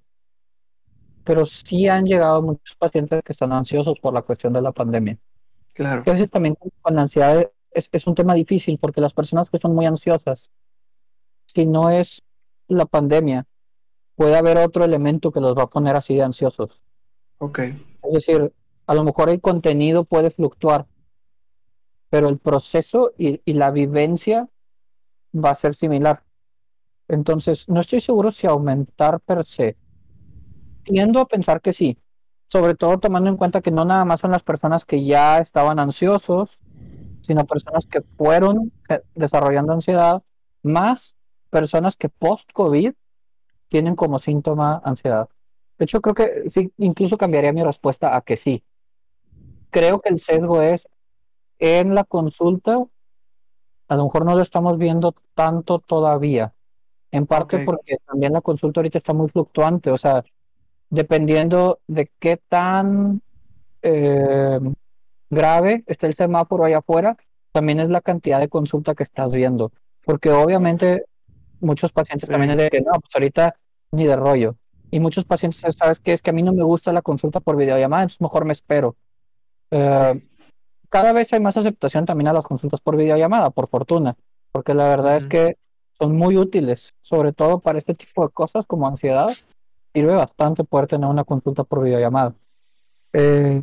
[1.24, 5.18] pero sí han llegado muchos pacientes que están ansiosos por la cuestión de la pandemia.
[5.74, 9.14] Claro, Que a veces también con la ansiedad es, es un tema difícil porque las
[9.14, 10.50] personas que son muy ansiosas,
[11.46, 12.22] si no es
[12.68, 13.46] la pandemia,
[14.16, 16.80] puede haber otro elemento que los va a poner así de ansiosos.
[17.38, 17.58] ok,
[18.02, 18.52] Es decir,
[18.86, 20.86] a lo mejor el contenido puede fluctuar,
[22.08, 24.48] pero el proceso y, y la vivencia
[25.34, 26.24] va a ser similar.
[27.08, 29.76] Entonces, no estoy seguro si aumentar per se.
[30.84, 31.98] Tiendo a pensar que sí,
[32.48, 35.78] sobre todo tomando en cuenta que no nada más son las personas que ya estaban
[35.78, 36.50] ansiosos,
[37.22, 40.22] sino personas que fueron eh, desarrollando ansiedad,
[40.62, 41.14] más
[41.50, 42.92] personas que post-COVID
[43.68, 45.28] tienen como síntoma ansiedad.
[45.78, 48.64] De hecho, creo que sí, incluso cambiaría mi respuesta a que sí.
[49.70, 50.86] Creo que el sesgo es
[51.58, 52.84] en la consulta,
[53.88, 56.52] a lo mejor no lo estamos viendo tanto todavía.
[57.12, 60.24] En parte porque también la consulta ahorita está muy fluctuante, o sea,
[60.90, 63.22] dependiendo de qué tan
[63.82, 64.60] eh,
[65.30, 67.16] grave está el semáforo allá afuera,
[67.52, 69.72] también es la cantidad de consulta que estás viendo.
[70.04, 71.04] Porque obviamente
[71.60, 72.32] muchos pacientes Sí.
[72.32, 73.54] también es de que no, pues ahorita
[73.92, 74.56] ni de rollo.
[74.90, 76.12] Y muchos pacientes, ¿sabes qué?
[76.12, 78.96] Es que a mí no me gusta la consulta por videollamada, entonces mejor me espero.
[79.70, 80.20] Eh,
[80.88, 84.16] cada vez hay más aceptación también a las consultas por videollamada, por fortuna,
[84.50, 85.56] porque la verdad es que
[85.96, 89.28] son muy útiles, sobre todo para este tipo de cosas como ansiedad.
[89.92, 92.34] Sirve bastante poder tener una consulta por videollamada.
[93.12, 93.62] Eh,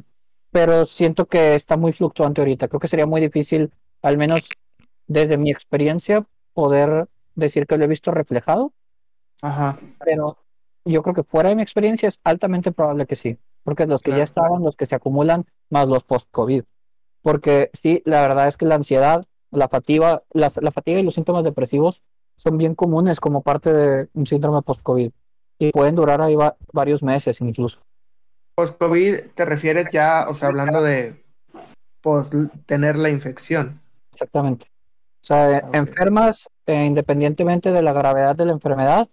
[0.51, 2.67] pero siento que está muy fluctuante ahorita.
[2.67, 3.71] Creo que sería muy difícil,
[4.01, 4.41] al menos
[5.07, 8.73] desde mi experiencia, poder decir que lo he visto reflejado,
[9.41, 10.37] ajá, pero
[10.85, 14.11] yo creo que fuera de mi experiencia es altamente probable que sí, porque los que
[14.11, 14.23] ya Claro.
[14.25, 16.63] estaban, los que se acumulan, más los post-COVID.
[17.21, 21.13] Porque sí, la verdad es que la ansiedad, la fatiga, la, la fatiga y los
[21.15, 22.01] síntomas depresivos
[22.37, 25.11] son bien comunes como parte de un síndrome post-COVID
[25.59, 27.77] y pueden durar ahí va- varios meses incluso.
[28.55, 31.23] Post-COVID te refieres ya, o sea, hablando de
[32.01, 32.33] post
[32.65, 33.79] tener la infección.
[34.11, 34.67] Exactamente.
[35.21, 39.07] O sea, eh, enfermas, eh, independientemente de la gravedad de la enfermedad,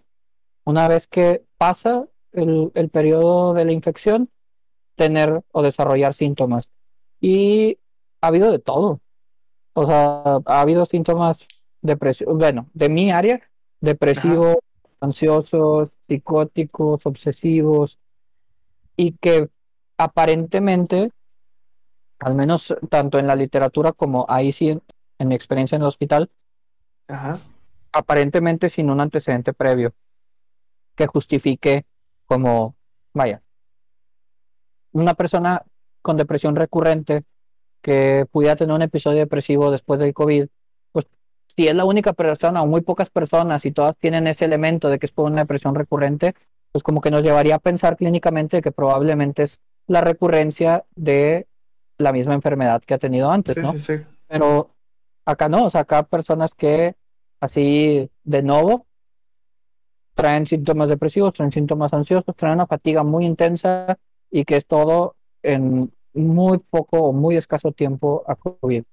[0.64, 4.30] una vez que pasa el, el periodo de la infección,
[4.96, 6.68] tener o desarrollar síntomas.
[7.20, 7.78] Y
[8.20, 9.00] ha habido de todo.
[9.74, 11.36] O sea, ha habido síntomas
[11.82, 13.42] depresivos, bueno, de mi área,
[13.80, 14.56] depresivos,
[15.04, 17.98] ansiosos, psicóticos, obsesivos,
[18.96, 19.48] y que
[19.98, 21.12] aparentemente,
[22.18, 24.82] al menos tanto en la literatura como ahí sí en,
[25.18, 26.30] en mi experiencia en el hospital,
[27.08, 27.38] Ajá,
[27.92, 29.94] aparentemente sin un antecedente previo
[30.96, 31.86] que justifique
[32.26, 32.76] como,
[33.12, 33.42] vaya,
[34.92, 35.62] una persona
[36.02, 37.24] con depresión recurrente
[37.82, 40.48] que pudiera tener un episodio depresivo después del COVID,
[41.56, 44.98] si es la única persona o muy pocas personas y todas tienen ese elemento de
[44.98, 46.34] que es por una depresión recurrente,
[46.72, 51.46] pues como que nos llevaría a pensar clínicamente que probablemente es la recurrencia de
[51.98, 53.72] la misma enfermedad que ha tenido antes, ¿no?
[53.72, 54.04] Sí, sí, sí.
[54.26, 54.70] Pero
[55.24, 56.96] acá no, o sea, acá personas que
[57.40, 58.86] así de nuevo
[60.14, 63.98] traen síntomas depresivos, traen síntomas ansiosos, traen una fatiga muy intensa
[64.30, 68.84] y que es todo en muy poco o muy escaso tiempo a COVID.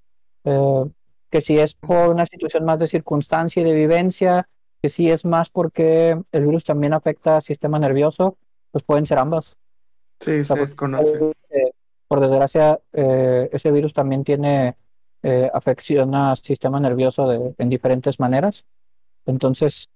[0.44, 0.84] Eh,
[1.32, 4.48] que si es por una situación más de circunstancia y de vivencia,
[4.82, 8.36] que si es más porque el virus también afecta al sistema nervioso,
[8.70, 9.56] pues pueden ser ambas.
[10.20, 11.34] Sí, O sea, se desconoce.
[11.48, 11.72] eh,
[12.06, 14.76] por desgracia, eh, ese virus también tiene
[15.22, 18.64] eh, afección al sistema nervioso de, en diferentes maneras.
[19.24, 19.88] Entonces,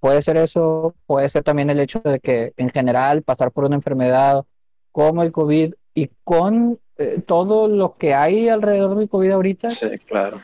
[0.00, 3.76] puede ser eso, puede ser también el hecho de que en general pasar por una
[3.76, 4.46] enfermedad
[4.92, 9.98] como el COVID y con eh, todo lo que hay alrededor del COVID ahorita, Sí,
[10.06, 10.38] claro.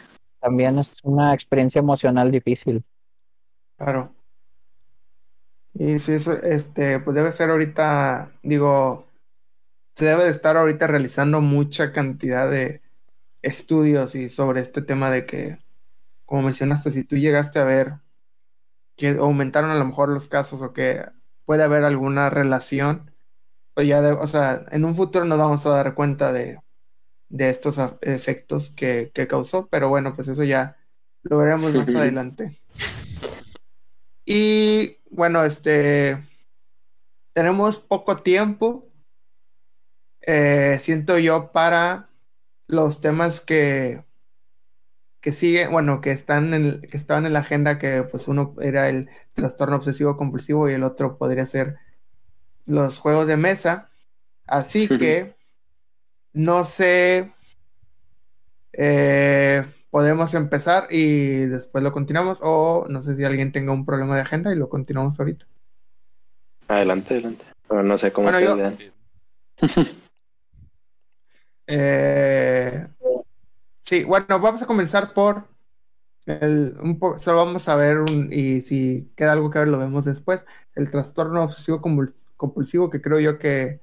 [0.47, 2.84] También es una experiencia emocional difícil.
[3.78, 4.14] Claro.
[5.74, 9.07] Y sí, eso, este, pues debe ser ahorita, digo,
[9.97, 12.82] se debe de estar ahorita realizando mucha cantidad de
[13.42, 15.59] estudios y sobre este tema de que,
[16.26, 17.94] como mencionaste, si tú llegaste a ver
[18.97, 21.05] que aumentaron a lo mejor los casos o que
[21.44, 23.12] puede haber alguna relación,
[23.74, 26.61] pues ya, de- o sea, en un futuro nos vamos a dar cuenta de,
[27.28, 30.76] de estos efectos que, que causó, pero bueno, pues eso ya
[31.22, 32.50] lo veremos más adelante.
[34.24, 36.18] Y bueno, este,
[37.32, 38.88] tenemos poco tiempo,
[40.22, 42.08] eh, siento yo, para
[42.66, 44.04] los temas que,
[45.20, 48.88] que siguen, bueno, que están en, que estaban en la agenda, que pues uno era
[48.88, 51.76] el trastorno obsesivo compulsivo y el otro podría ser
[52.66, 53.88] los juegos de mesa.
[54.46, 55.36] Así que
[56.37, 57.32] no sé,
[58.72, 64.16] eh, podemos empezar y después lo continuamos o no sé si alguien tenga un problema
[64.16, 65.47] de agenda y lo continuamos ahorita.
[66.68, 67.45] Adelante, adelante.
[67.68, 68.95] Pero no sé cómo Bueno, se yo-.
[71.68, 72.87] Eh,
[73.80, 75.49] sí, bueno, vamos a comenzar por
[76.26, 79.78] el, un po- solo vamos a ver un, y si queda algo que ver lo
[79.78, 80.43] vemos después.
[80.74, 81.80] El trastorno obsesivo
[82.37, 83.80] compulsivo que creo yo que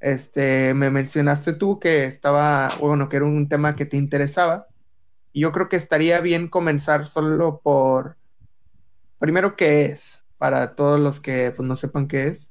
[0.00, 4.66] este me mencionaste tú que estaba, bueno, que era un tema que te interesaba.
[5.32, 8.16] Yo creo que estaría bien comenzar solo por
[9.18, 12.48] primero qué es, para todos los que pues, no sepan qué es.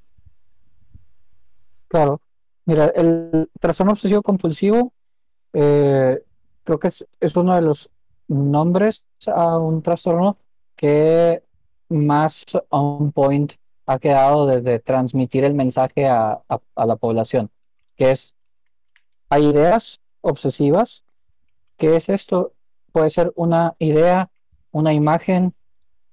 [1.88, 2.22] Claro.
[2.66, 4.94] Mira, el trastorno obsesivo compulsivo
[5.52, 6.22] eh,
[6.64, 7.90] creo que es, es uno de los
[8.28, 10.38] nombres a un trastorno
[10.76, 11.44] que
[11.90, 13.54] más on point
[13.86, 17.52] ha quedado desde transmitir el mensaje a, a- a la población,
[17.98, 18.34] que es,
[19.30, 21.04] hay ideas obsesivas.
[21.78, 22.54] ¿Qué es esto?
[22.94, 24.32] Puede ser una idea,
[24.72, 25.54] una imagen,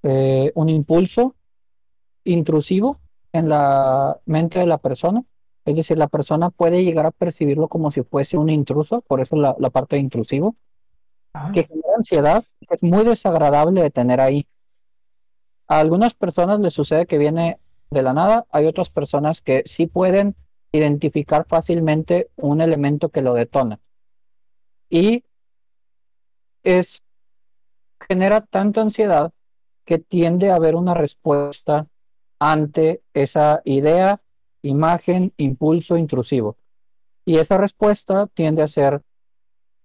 [0.03, 1.35] eh, un impulso
[2.23, 3.01] intrusivo
[3.33, 5.23] en la mente de la persona.
[5.65, 9.35] Es decir, la persona puede llegar a percibirlo como si fuese un intruso, por eso
[9.35, 10.55] la, la parte de intrusivo,
[11.33, 14.47] Ah, que genera ansiedad, que es muy desagradable de tener ahí.
[15.71, 17.57] A algunas personas les sucede que viene
[17.91, 20.35] de la nada, hay otras personas que sí pueden
[20.73, 23.79] identificar fácilmente un elemento que lo detona.
[24.89, 25.23] Y
[26.63, 27.01] es
[28.05, 29.31] genera tanta ansiedad
[29.85, 31.87] que tiende a haber una respuesta
[32.37, 34.21] ante esa idea,
[34.63, 36.57] imagen, impulso intrusivo.
[37.23, 39.03] Y esa respuesta tiende a ser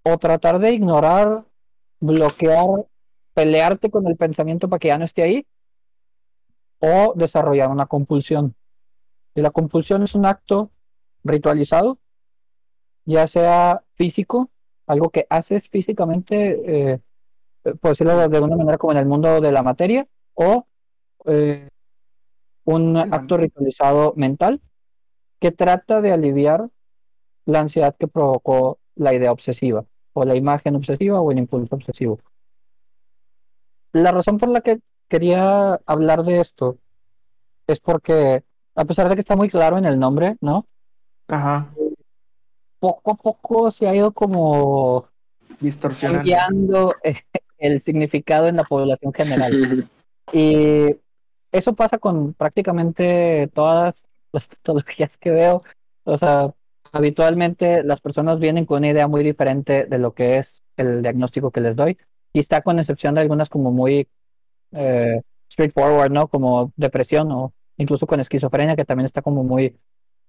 [0.03, 1.45] o tratar de ignorar,
[2.01, 2.87] bloquear,
[3.35, 5.47] pelearte con el pensamiento para que ya no esté ahí,
[6.81, 8.55] o desarrollar una compulsión.
[9.35, 10.71] Y la compulsión es un acto
[11.25, 11.99] ritualizado,
[13.05, 14.51] ya sea físico,
[14.87, 17.01] algo que haces físicamente, eh,
[17.81, 20.67] por decirlo de alguna manera como en el mundo de la materia, o
[21.27, 21.69] eh,
[22.65, 24.61] un acto ritualizado mental
[25.39, 26.69] que trata de aliviar
[27.45, 32.21] la ansiedad que provocó la idea obsesiva, o la imagen obsesiva, o el impulso obsesivo.
[33.93, 36.79] La razón por la que quería hablar de esto
[37.67, 38.45] es porque,
[38.75, 40.67] a pesar de que está muy claro en el nombre, ¿no?
[41.29, 41.69] Ajá,
[42.79, 45.09] Poco a poco se ha ido como
[45.61, 46.19] distorsionando.
[46.19, 46.95] cambiando
[47.59, 49.89] el significado en la población general.
[50.33, 50.97] Y
[51.53, 55.63] eso pasa con prácticamente todas las patologías que veo.
[56.03, 56.53] O sea,
[56.93, 61.53] habitualmente las personas vienen con una idea muy diferente de lo que es el diagnóstico
[61.53, 61.97] que les doy.
[62.33, 64.09] Y está con excepción de algunas como muy
[64.73, 66.29] eh, straightforward, ¿no?
[66.29, 69.77] Como depresión o incluso con esquizofrenia, que también está como muy,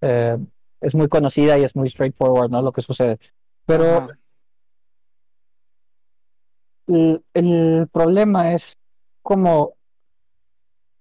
[0.01, 0.38] eh,
[0.81, 2.61] es muy conocida y es muy straightforward, ¿no?
[2.61, 3.19] Lo que sucede.
[3.65, 4.09] Pero
[6.88, 8.77] el problema es
[9.21, 9.75] como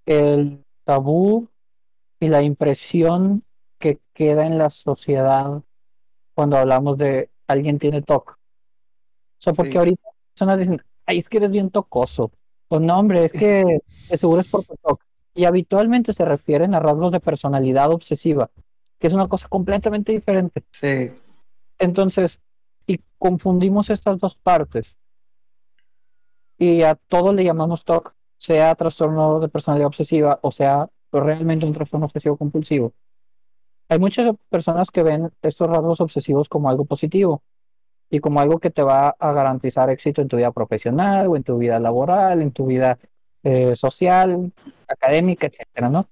[0.07, 1.49] el tabú
[2.21, 3.45] y la impresión
[3.79, 5.63] que queda en la sociedad
[6.35, 8.31] cuando hablamos de alguien tiene TOC.
[8.31, 8.37] O
[9.39, 9.79] sea, porque Sí.
[9.79, 12.33] ahorita personas dicen, ay, es que eres bien tocoso.
[12.69, 13.65] O no, hombre, es que
[14.11, 15.01] de seguro es por TOC.
[15.35, 18.51] Y habitualmente se refieren a rasgos de personalidad obsesiva,
[18.99, 20.65] que es una cosa completamente diferente.
[20.73, 21.13] Sí,
[21.79, 22.41] Entonces,
[22.87, 24.87] y confundimos estas dos partes.
[26.59, 31.73] Y a todo le llamamos TOC, sea trastorno de personalidad obsesiva o sea realmente un
[31.73, 32.93] trastorno obsesivo compulsivo.
[33.89, 37.43] Hay muchas personas que ven estos rasgos obsesivos como algo positivo
[38.11, 41.43] y como algo que te va a garantizar éxito en tu vida profesional o en
[41.43, 42.99] tu vida laboral, en tu vida
[43.43, 44.53] eh, social,
[44.89, 46.09] académica, etcétera, ¿no?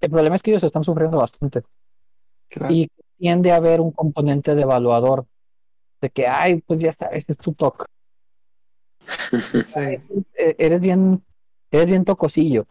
[0.00, 1.62] El problema es que ellos están sufriendo bastante
[2.48, 2.74] claro.
[2.74, 5.26] y tiende a haber un componente devaluador
[6.00, 7.86] de que, ay, pues ya sabes, es tu TOC.
[9.66, 9.80] Sí.
[10.36, 11.24] Eh, Eres bien,
[11.70, 12.66] eres bien tocosillo.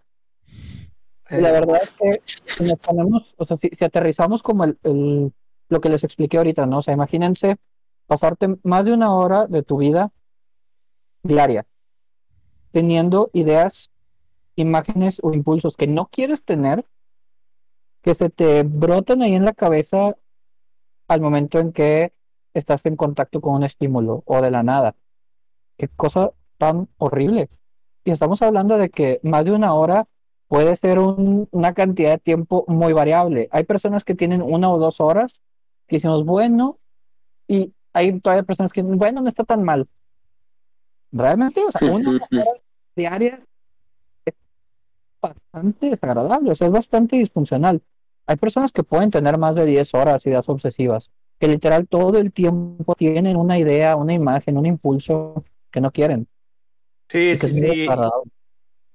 [1.32, 4.66] Y la Eh, verdad es que si nos ponemos, o sea, si, si aterrizamos como
[4.66, 5.34] el, el-
[5.74, 6.80] lo que les expliqué ahorita, ¿no?
[6.80, 7.58] O sea, imagínense
[8.08, 10.12] pasarte más de una hora de tu vida
[11.24, 11.66] diaria
[12.72, 13.90] teniendo ideas,
[14.56, 16.86] imágenes o impulsos que no quieres tener,
[18.02, 20.18] que se te brotan ahí en la cabeza
[21.08, 22.14] al momento en que
[22.54, 24.96] estás en contacto con un estímulo o de la nada.
[25.78, 27.50] Qué cosa tan horrible.
[28.06, 30.08] Y estamos hablando de que más de una hora
[30.48, 33.50] puede ser un- una cantidad de tiempo muy variable.
[33.52, 35.34] Hay personas que tienen una o dos horas
[35.88, 36.78] que decimos, bueno,
[37.48, 39.88] y hay todavía personas que dicen, bueno, no está tan mal.
[41.12, 42.20] Realmente, o sea, una
[42.96, 43.40] diaria
[44.26, 44.34] es
[45.22, 47.82] bastante desagradable, o sea, es bastante disfuncional.
[48.26, 52.32] Hay personas que pueden tener más de 10 horas ideas obsesivas, que literal todo el
[52.32, 56.28] tiempo tienen una idea, una imagen, un impulso que no quieren.
[57.10, 57.88] sí, y que sí, sí.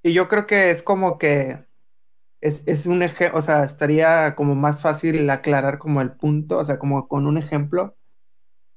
[0.02, 1.67] Y yo creo que es como que
[2.40, 6.64] es, es un ejemplo, o sea, estaría como más fácil aclarar como el punto, o
[6.64, 7.96] sea, como con un ejemplo,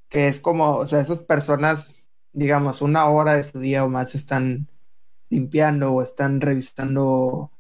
[0.09, 1.93] que es como, o sea, esas personas,
[2.34, 4.68] digamos, una hora de su día o más están
[5.30, 7.51] limpiando o están revisando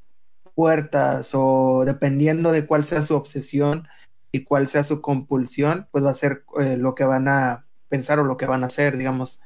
[0.55, 3.87] puertas o dependiendo de cuál sea su obsesión
[4.31, 8.19] y cuál sea su compulsión, pues va a ser eh, lo que van a pensar
[8.19, 9.41] o lo que van a hacer, digamos,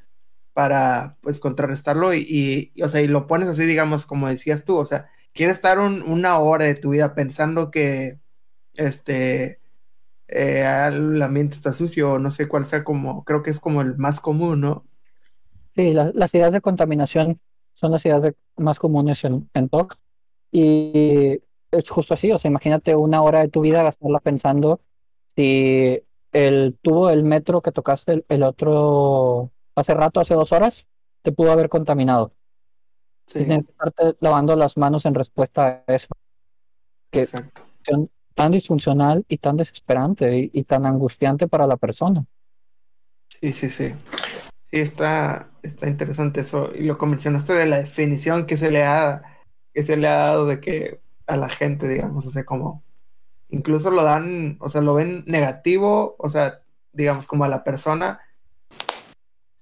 [0.53, 4.65] para pues contrarrestarlo y, y, y, o sea, y lo pones así, digamos, como decías
[4.65, 8.21] tú, o sea, quieres estar un, una hora de tu vida pensando que
[8.75, 9.61] este
[10.29, 13.81] eh, el ambiente está sucio o no sé cuál sea como, creo que es como
[13.81, 14.87] el más común, ¿no?
[15.75, 17.39] Sí, la- las ideas de contaminación
[17.73, 19.97] son las ideas de- más comunes en, en TOC.
[20.51, 24.81] Y es justo así, o sea, imagínate una hora de tu vida gastarla pensando
[25.35, 26.01] si
[26.33, 30.85] el tubo del metro que tocaste el otro hace rato, hace dos horas,
[31.23, 32.33] te pudo haber contaminado.
[33.27, 36.07] Sí, Y tienes que estarte lavando las manos en respuesta a eso.
[37.11, 37.63] que- exacto.
[38.35, 42.25] Tan disfuncional y tan desesperante y, y tan angustiante para la persona.
[43.41, 43.93] Sí, sí, sí.
[44.71, 46.71] Sí, está, está interesante eso.
[46.75, 49.23] Y lo que mencionaste de la definición que se le ha,
[49.73, 52.83] que se le ha dado de que a la gente, digamos, o sea, como
[53.49, 56.61] incluso lo dan, o sea, lo ven negativo, o sea,
[56.93, 58.21] digamos, como a la persona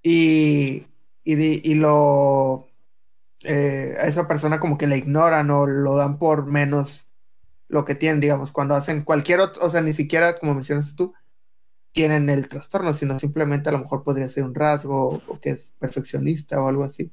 [0.02, 0.86] y,
[1.24, 2.68] y, y lo
[3.44, 7.08] eh, a esa persona como que la ignoran o lo dan por menos
[7.70, 11.14] lo que tienen, digamos, cuando hacen cualquier otro, o sea, ni siquiera, como mencionaste tú,
[11.92, 15.74] tienen el trastorno, sino simplemente a lo mejor podría ser un rasgo o que es
[15.80, 17.12] perfeccionista o algo así.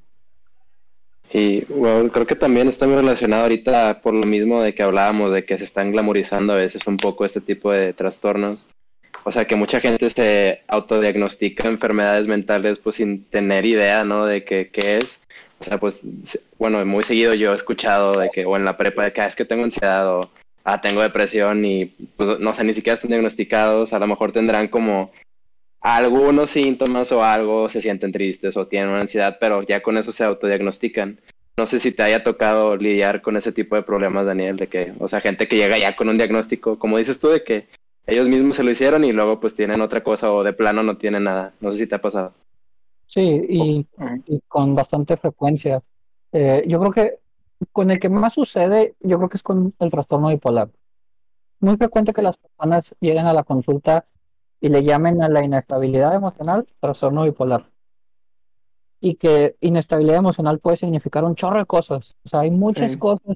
[1.33, 5.31] Y bueno, creo que también está muy relacionado ahorita por lo mismo de que hablábamos,
[5.31, 8.67] de que se están glamorizando a veces un poco este tipo de trastornos.
[9.23, 14.25] O sea, que mucha gente se autodiagnostica enfermedades mentales pues sin tener idea, ¿no?
[14.25, 15.21] De qué qué es.
[15.61, 16.01] O sea, pues,
[16.57, 19.27] bueno, muy seguido yo he escuchado de que, o en la prepa, de que "Ah,
[19.27, 20.31] es que tengo ansiedad o
[20.63, 21.85] ah, tengo depresión y
[22.17, 23.93] pues no sé, ni siquiera están diagnosticados.
[23.93, 25.11] A lo mejor tendrán como
[25.81, 30.11] algunos síntomas o algo, se sienten tristes o tienen una ansiedad, pero ya con eso
[30.11, 31.19] se autodiagnostican.
[31.57, 34.93] No sé si te haya tocado lidiar con ese tipo de problemas, Daniel, de que,
[34.99, 37.67] o sea, gente que llega ya con un diagnóstico, como dices tú, de que
[38.07, 40.97] ellos mismos se lo hicieron y luego pues tienen otra cosa o de plano no
[40.97, 41.53] tienen nada.
[41.59, 42.33] No sé si te ha pasado.
[43.13, 43.87] Sí, y,
[44.25, 45.83] y con bastante frecuencia.
[46.31, 47.19] Eh, yo creo que
[47.73, 50.69] con el que más sucede, yo creo que es con el trastorno bipolar.
[51.59, 54.05] Muy frecuente que las personas lleguen a la consulta
[54.61, 57.69] y le llamen a la inestabilidad emocional trastorno bipolar.
[59.01, 62.15] Y que inestabilidad emocional puede significar un chorro de cosas.
[62.23, 62.97] O sea, hay muchas Sí.
[62.97, 63.35] cosas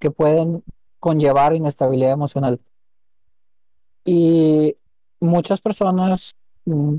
[0.00, 0.64] que pueden
[0.98, 2.58] conllevar inestabilidad emocional.
[4.04, 4.76] Y
[5.20, 6.32] muchas personas,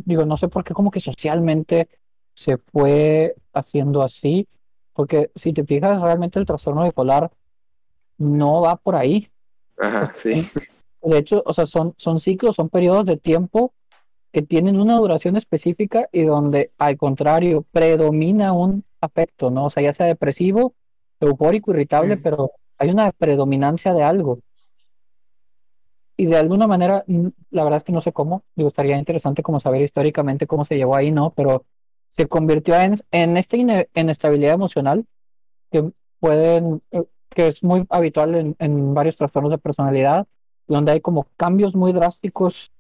[0.06, 1.88] digo, no sé por qué como que socialmente
[2.34, 4.48] se fue haciendo así,
[4.94, 7.32] porque si te fijas, realmente el trastorno bipolar
[8.18, 9.30] no va por ahí.
[9.78, 10.48] Ajá, sí.
[11.02, 13.74] De hecho, o sea, son, son ciclos, son periodos de tiempo
[14.32, 19.66] que tienen una duración específica y donde, al contrario, predomina un afecto, ¿no?
[19.66, 20.74] O sea, ya sea depresivo,
[21.20, 22.22] eufórico, irritable, Sí.
[22.24, 24.40] pero hay una predominancia de algo.
[26.18, 27.04] Y de alguna manera,
[27.50, 30.78] la verdad es que no sé cómo, me gustaría interesante como saber históricamente cómo se
[30.78, 31.32] llevó ahí, ¿no?
[31.36, 31.66] Pero
[32.16, 35.06] se convirtió en, en esta ine- inestabilidad emocional
[35.72, 40.28] que pueden, eh, que es muy habitual en, en varios trastornos de personalidad,
[40.68, 42.72] donde hay como cambios muy drásticos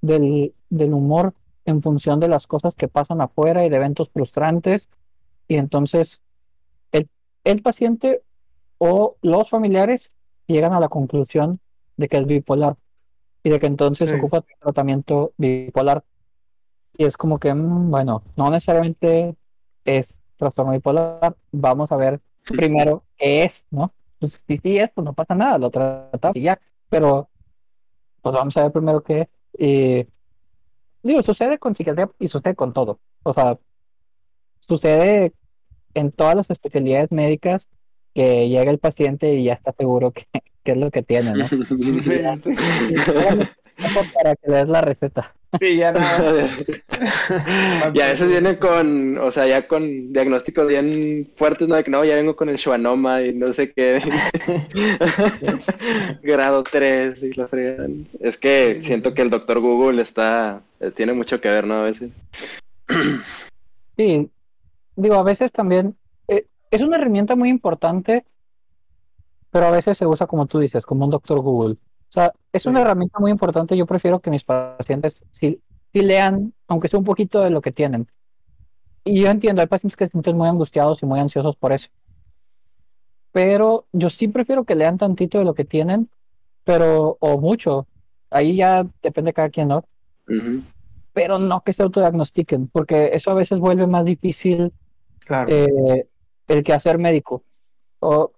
[0.00, 1.34] del, del humor
[1.64, 4.88] en función de las cosas que pasan afuera y de eventos frustrantes.
[5.48, 6.20] Y entonces
[6.92, 7.08] el,
[7.44, 8.22] el paciente
[8.78, 10.10] o los familiares
[10.46, 11.60] llegan a la conclusión
[11.96, 12.76] de que es bipolar
[13.42, 14.16] y de que entonces Sí.
[14.16, 16.04] ocupa tratamiento bipolar.
[16.98, 19.34] Y es como que, mm, bueno, no necesariamente
[19.84, 21.36] es trastorno bipolar.
[21.52, 23.92] Vamos a ver primero qué es, ¿no?
[24.18, 26.58] Pues si sí es, pues no pasa nada, lo tratamos y ya.
[26.88, 27.28] Pero,
[28.22, 29.28] pues vamos a ver primero qué es.
[29.58, 30.06] Y
[31.02, 32.98] digo, sucede con psiquiatría y sucede con todo.
[33.22, 33.58] O sea,
[34.60, 35.32] sucede
[35.94, 37.68] en todas las especialidades médicas
[38.14, 40.26] que llega el paciente y ya está seguro que,
[40.66, 41.48] que es lo que tiene, ¿no?
[41.48, 41.76] Sí, sí.
[44.14, 45.32] Para que le des la receta.
[45.60, 46.48] Sí, ya nada.
[47.94, 51.76] y a veces viene con, o sea, ya con diagnósticos bien fuertes, ¿no?
[51.76, 54.02] De que no, ya vengo con el schwannoma y no sé qué.
[56.22, 58.06] Grado 3 y la fregan.
[58.20, 61.74] Es que siento que el doctor Google está, eh, tiene mucho que ver, ¿no?
[61.74, 62.10] A veces.
[63.96, 64.28] Sí,
[64.96, 65.94] digo, a veces también
[66.28, 68.24] eh, es una herramienta muy importante,
[69.56, 71.76] pero a veces se usa como tú dices, como un doctor Google.
[72.10, 72.82] O sea, es una Sí.
[72.82, 73.74] herramienta muy importante.
[73.74, 75.62] Yo prefiero que mis pacientes sí,
[75.94, 78.06] sí lean, aunque sea un poquito de lo que tienen.
[79.02, 81.88] Y yo entiendo, hay pacientes que se sienten muy angustiados y muy ansiosos por eso.
[83.32, 86.10] Pero yo sí prefiero que lean tantito de lo que tienen,
[86.64, 87.86] pero, o mucho.
[88.28, 89.84] Ahí ya depende de cada quien, ¿no?
[91.14, 94.70] Pero no que se autodiagnostiquen, porque eso a veces vuelve más difícil
[95.20, 95.48] Claro.
[95.50, 96.06] eh,
[96.46, 97.42] el quehacer médico.
[98.00, 98.32] O.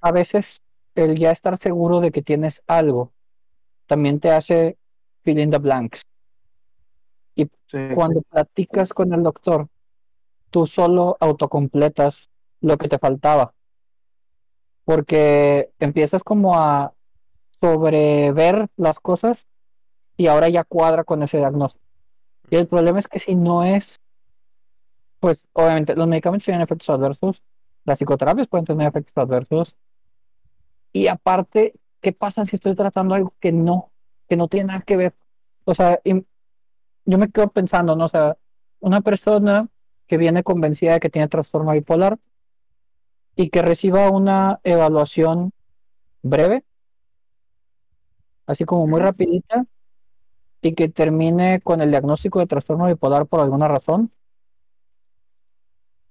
[0.00, 0.60] a veces
[0.94, 3.12] el ya estar seguro de que tienes algo
[3.86, 4.76] también te hace
[5.22, 6.02] fill in the blanks.
[7.66, 7.78] Sí.
[7.94, 9.68] Cuando platicas con el doctor,
[10.50, 12.28] tú solo autocompletas
[12.60, 13.54] lo que te faltaba.
[14.84, 16.92] Porque empiezas como a
[17.60, 19.46] sobrever las cosas
[20.16, 21.84] y ahora ya cuadra con ese diagnóstico.
[22.50, 24.00] Y el problema es que si no es,
[25.20, 27.42] pues obviamente los medicamentos tienen efectos adversos,
[27.84, 29.76] las psicoterapias pueden tener efectos adversos.
[30.92, 33.92] Y aparte, ¿qué pasa si estoy tratando algo que no,
[34.28, 35.14] que no tiene nada que ver?
[35.64, 36.26] O sea, im-
[37.06, 38.06] yo me quedo pensando, ¿no?
[38.06, 38.38] O sea,
[38.80, 39.68] una persona
[40.08, 42.18] que viene convencida de que tiene trastorno bipolar
[43.36, 45.52] y que reciba una evaluación
[46.22, 46.64] breve,
[48.46, 49.66] así como muy rapidita,
[50.62, 54.12] y que termine con el diagnóstico de trastorno bipolar por alguna razón,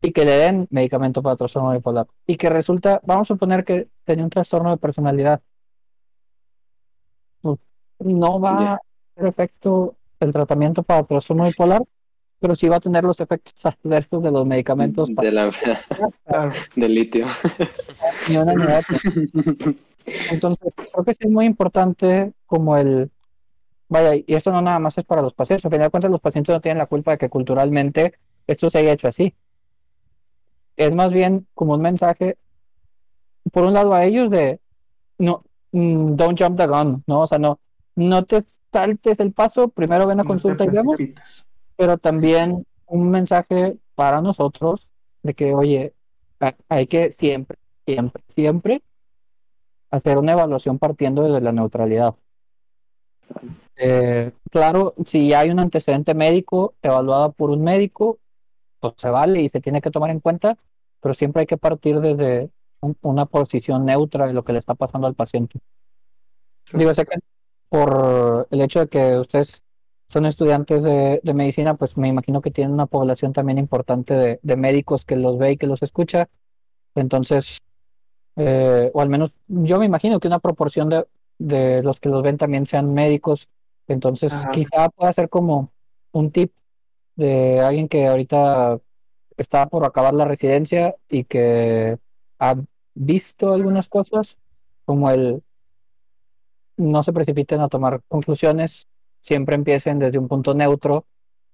[0.01, 3.87] y que le den medicamento para trastorno bipolar, y que resulta, vamos a suponer que
[4.05, 5.41] tenía un trastorno de personalidad,
[7.41, 7.59] pues,
[7.99, 8.79] no va a
[9.15, 11.81] hacer efecto el tratamiento para trastorno bipolar,
[12.39, 15.51] pero sí va a tener los efectos adversos de los medicamentos para De la,
[16.75, 17.27] del litio.
[20.31, 23.11] Entonces, creo que sí es muy importante como el,
[23.89, 26.21] vaya, y esto no nada más es para los pacientes, al final de cuentas los
[26.21, 28.13] pacientes no tienen la culpa de que culturalmente
[28.47, 29.33] esto se haya hecho así.
[30.79, 32.37] Es más bien como un mensaje,
[33.51, 34.61] por un lado a ellos de,
[35.17, 35.43] no,
[35.73, 37.19] mm, don't jump the gun, ¿no?
[37.19, 37.59] O sea, no,
[37.95, 38.41] no te
[38.71, 40.95] saltes el paso, primero ven a No consulta y vemos,
[41.75, 44.87] pero también un mensaje para nosotros
[45.21, 45.93] de que, oye,
[46.39, 48.81] ha- hay que siempre, siempre, siempre
[49.91, 52.15] hacer una evaluación partiendo desde la neutralidad.
[53.75, 58.17] Eh, claro, si hay un antecedente médico evaluado por un médico,
[58.79, 60.57] pues se vale y se tiene que tomar en cuenta,
[61.01, 62.49] pero siempre hay que partir desde
[62.81, 65.59] un- una posición neutra de lo que le está pasando al paciente.
[66.71, 67.17] Digo, sé que
[67.69, 69.61] por el hecho de que ustedes
[70.09, 74.39] son estudiantes de, de medicina, pues me imagino que tienen una población también importante de,
[74.41, 76.29] de médicos que los ve y que los escucha.
[76.95, 77.57] Entonces,
[78.37, 81.07] eh, o al menos yo me imagino que una proporción de,
[81.39, 83.47] de los que los ven también sean médicos.
[83.87, 84.51] Entonces, Ajá.
[84.53, 85.71] quizá pueda ser como
[86.11, 86.53] un tip
[87.15, 88.79] de alguien que ahorita
[89.43, 91.97] está por acabar la residencia y que
[92.39, 92.55] ha
[92.93, 94.37] visto algunas cosas,
[94.85, 95.43] como el
[96.77, 98.87] no se precipiten a tomar conclusiones,
[99.21, 101.05] siempre empiecen desde un punto neutro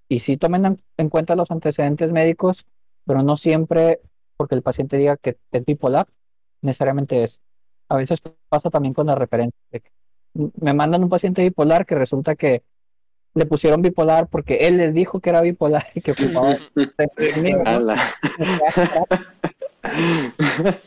[0.07, 2.65] y sí tomen en, en cuenta los antecedentes médicos,
[3.05, 4.01] pero no siempre
[4.37, 6.07] porque el paciente diga que es bipolar,
[6.61, 7.39] necesariamente es.
[7.89, 9.59] A veces pasa también con la referencia.
[10.33, 12.63] Me mandan un paciente bipolar que resulta que
[13.35, 16.57] le pusieron bipolar porque él les dijo que era bipolar y que fumaba.
[17.65, 18.01] Ala.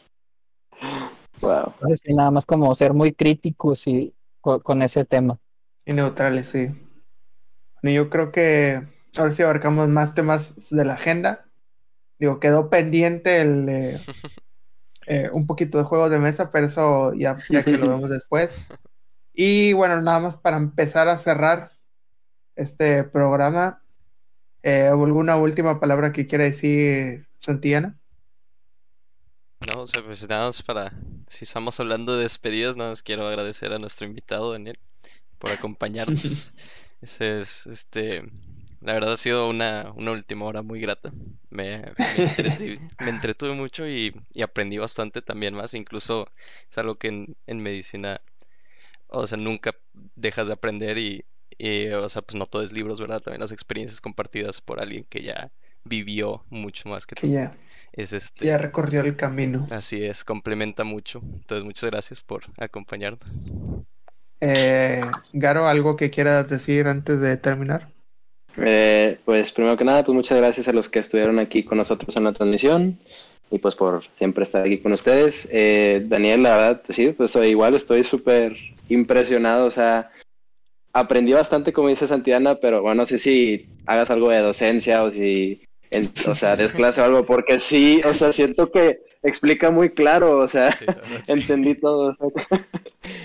[1.40, 1.72] wow.
[1.74, 5.38] Entonces, sí, nada más como ser muy críticos y con, con ese tema.
[5.84, 6.68] Y neutrales, sí.
[7.82, 8.82] Bueno, yo creo que
[9.18, 11.44] ahora sí abarcamos más temas de la agenda.
[12.18, 14.00] Digo, quedó pendiente el de,
[15.06, 18.56] eh, un poquito de juegos de mesa, pero eso ya, ya que lo vemos después.
[19.34, 21.70] Y bueno, nada más para empezar a cerrar
[22.58, 23.82] este programa,
[24.62, 27.98] eh, ¿alguna última palabra que quiera decir Santillana?
[29.60, 30.92] No, o sea, pues nada más para,
[31.28, 34.78] si estamos hablando de despedidas, nada más quiero agradecer a nuestro invitado, Daniel,
[35.38, 36.52] por acompañarnos.
[37.00, 38.24] Ese es, este,
[38.80, 41.12] la verdad ha sido una, una última hora muy grata.
[41.50, 45.74] Me, me, entretuve, me entretuve mucho y, y aprendí bastante también más.
[45.74, 46.26] Incluso
[46.68, 48.20] es algo que en, en medicina,
[49.06, 49.76] o sea, nunca
[50.16, 51.24] dejas de aprender y,
[51.58, 53.20] y, o sea, pues no todo es libros, ¿verdad?
[53.20, 55.50] También las experiencias compartidas por alguien que ya
[55.84, 57.22] vivió mucho más que tú.
[57.22, 57.50] Que ya,
[57.92, 59.66] Es este, ya recorrió el camino.
[59.70, 61.20] así es, complementa mucho.
[61.22, 63.22] Entonces, muchas gracias por acompañarnos.
[64.40, 65.00] Eh,
[65.32, 67.88] Garo, ¿algo que quieras decir antes de terminar?
[68.56, 72.16] Eh, pues primero que nada, pues muchas gracias a los que estuvieron aquí con nosotros
[72.16, 72.98] en la transmisión
[73.50, 75.48] y pues por siempre estar aquí con ustedes.
[75.50, 78.56] Eh, Daniel, la verdad, sí, pues igual estoy súper
[78.88, 80.10] impresionado, o sea,
[80.92, 85.10] aprendí bastante como dice Santiana, pero bueno, no sé si hagas algo de docencia o
[85.10, 89.70] si, en- o sea, des clase o algo, porque sí, o sea, siento que explica
[89.70, 91.32] muy claro, o sea, Sí, la verdad, sí.
[91.32, 92.16] entendí todo.
[92.20, 92.28] Sí.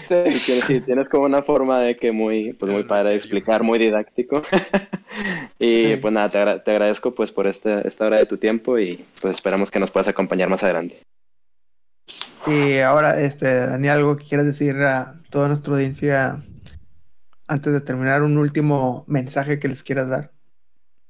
[0.08, 3.64] Sí, tienes, sí, tienes como una forma de que muy, pues muy padre de explicar,
[3.64, 4.42] muy didáctico.
[5.60, 8.78] y pues nada, te, agra- te agradezco pues por esta, esta hora de tu tiempo
[8.80, 11.02] y pues esperamos que nos puedas acompañar más adelante.
[12.48, 16.44] Y ahora, este, Daniel, algo que quieras decir a toda nuestra audiencia
[17.48, 20.34] antes de terminar, un último mensaje que les quieras dar.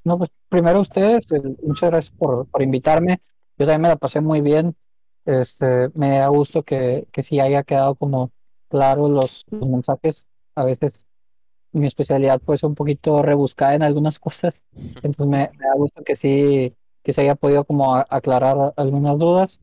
[0.04, 3.22] No, pues primero ustedes, eh, muchas gracias por, por invitarme.
[3.58, 4.76] Yo también me la pasé muy bien.
[5.26, 8.32] Este, me da gusto que, que sí haya quedado como
[8.70, 10.26] claro los, los mensajes.
[10.56, 10.94] A veces
[11.74, 14.56] mi especialidad puede ser un poquito rebuscada en algunas cosas.
[15.04, 19.18] Entonces me, me da gusto que sí, que se haya podido como a- aclarar algunas
[19.20, 19.60] dudas.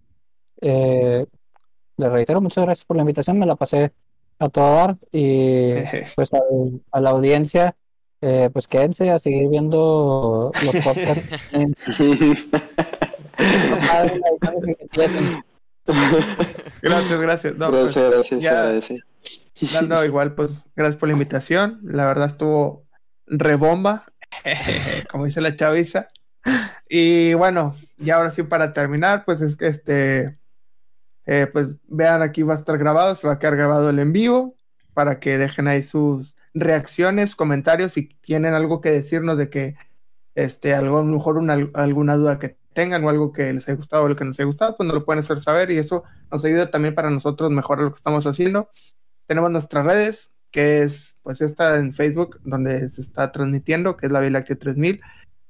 [0.62, 1.26] Eh,
[1.97, 3.38] les reitero, muchas gracias por la invitación.
[3.38, 3.92] Me la pasé
[4.40, 5.74] a todo dar y
[6.16, 6.30] pues
[6.92, 7.76] a la audiencia,
[8.20, 11.28] eh, pues quédense a seguir viendo los podcasts.
[16.82, 17.56] Gracias, gracias.
[17.56, 19.00] No, pues, gracias, gracias, ya- agradece.
[19.72, 21.80] no, no, igual, pues, gracias por la invitación.
[21.82, 22.84] La verdad estuvo
[23.26, 24.04] rebomba,
[25.10, 26.08] como dice la chaviza.
[26.88, 30.32] Y bueno, y ahora sí para terminar, pues es que este,
[31.31, 34.12] eh, pues vean aquí va a estar grabado, se va a quedar grabado el en
[34.12, 34.57] vivo
[34.94, 39.77] para que dejen ahí sus reacciones, comentarios, si tienen algo que decirnos de que,
[40.35, 43.77] este, algo, a lo mejor una, alguna duda que tengan o algo que les haya
[43.77, 45.78] gustado o lo que no les haya gustado, pues nos lo pueden hacer saber y
[45.78, 46.02] eso
[46.32, 48.69] nos ayuda también para nosotros mejorar lo que estamos haciendo.
[49.27, 54.12] Tenemos nuestras redes, que es pues esta en Facebook, donde se está transmitiendo, que es
[54.12, 55.01] la Vía Láctea 3000,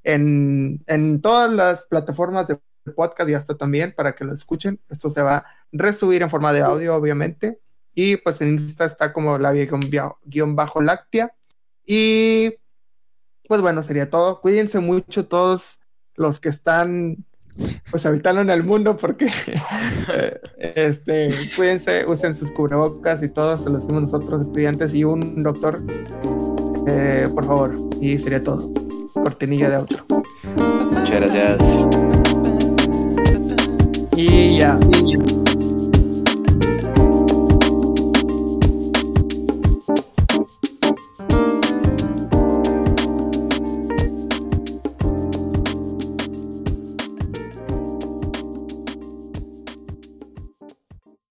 [0.03, 2.59] en, en todas las plataformas de
[2.95, 4.79] podcast y hasta también para que lo escuchen.
[4.89, 7.59] Esto se va a resubir en forma de audio, obviamente.
[7.93, 11.33] Y pues en Insta está como la guion bajo láctea.
[11.85, 12.55] Y
[13.47, 14.41] pues bueno, sería todo.
[14.41, 15.79] Cuídense mucho todos
[16.15, 17.25] los que están
[17.89, 19.29] pues habitando en el mundo porque
[20.13, 25.43] eh, este, cuídense, usen sus cubrebocas y todo, se lo decimos nosotros estudiantes y un
[25.43, 25.83] doctor,
[26.87, 28.71] eh, por favor, y sería todo.
[29.13, 30.05] Cortinilla de otro.
[30.91, 32.10] Muchas gracias.
[34.15, 34.79] и я.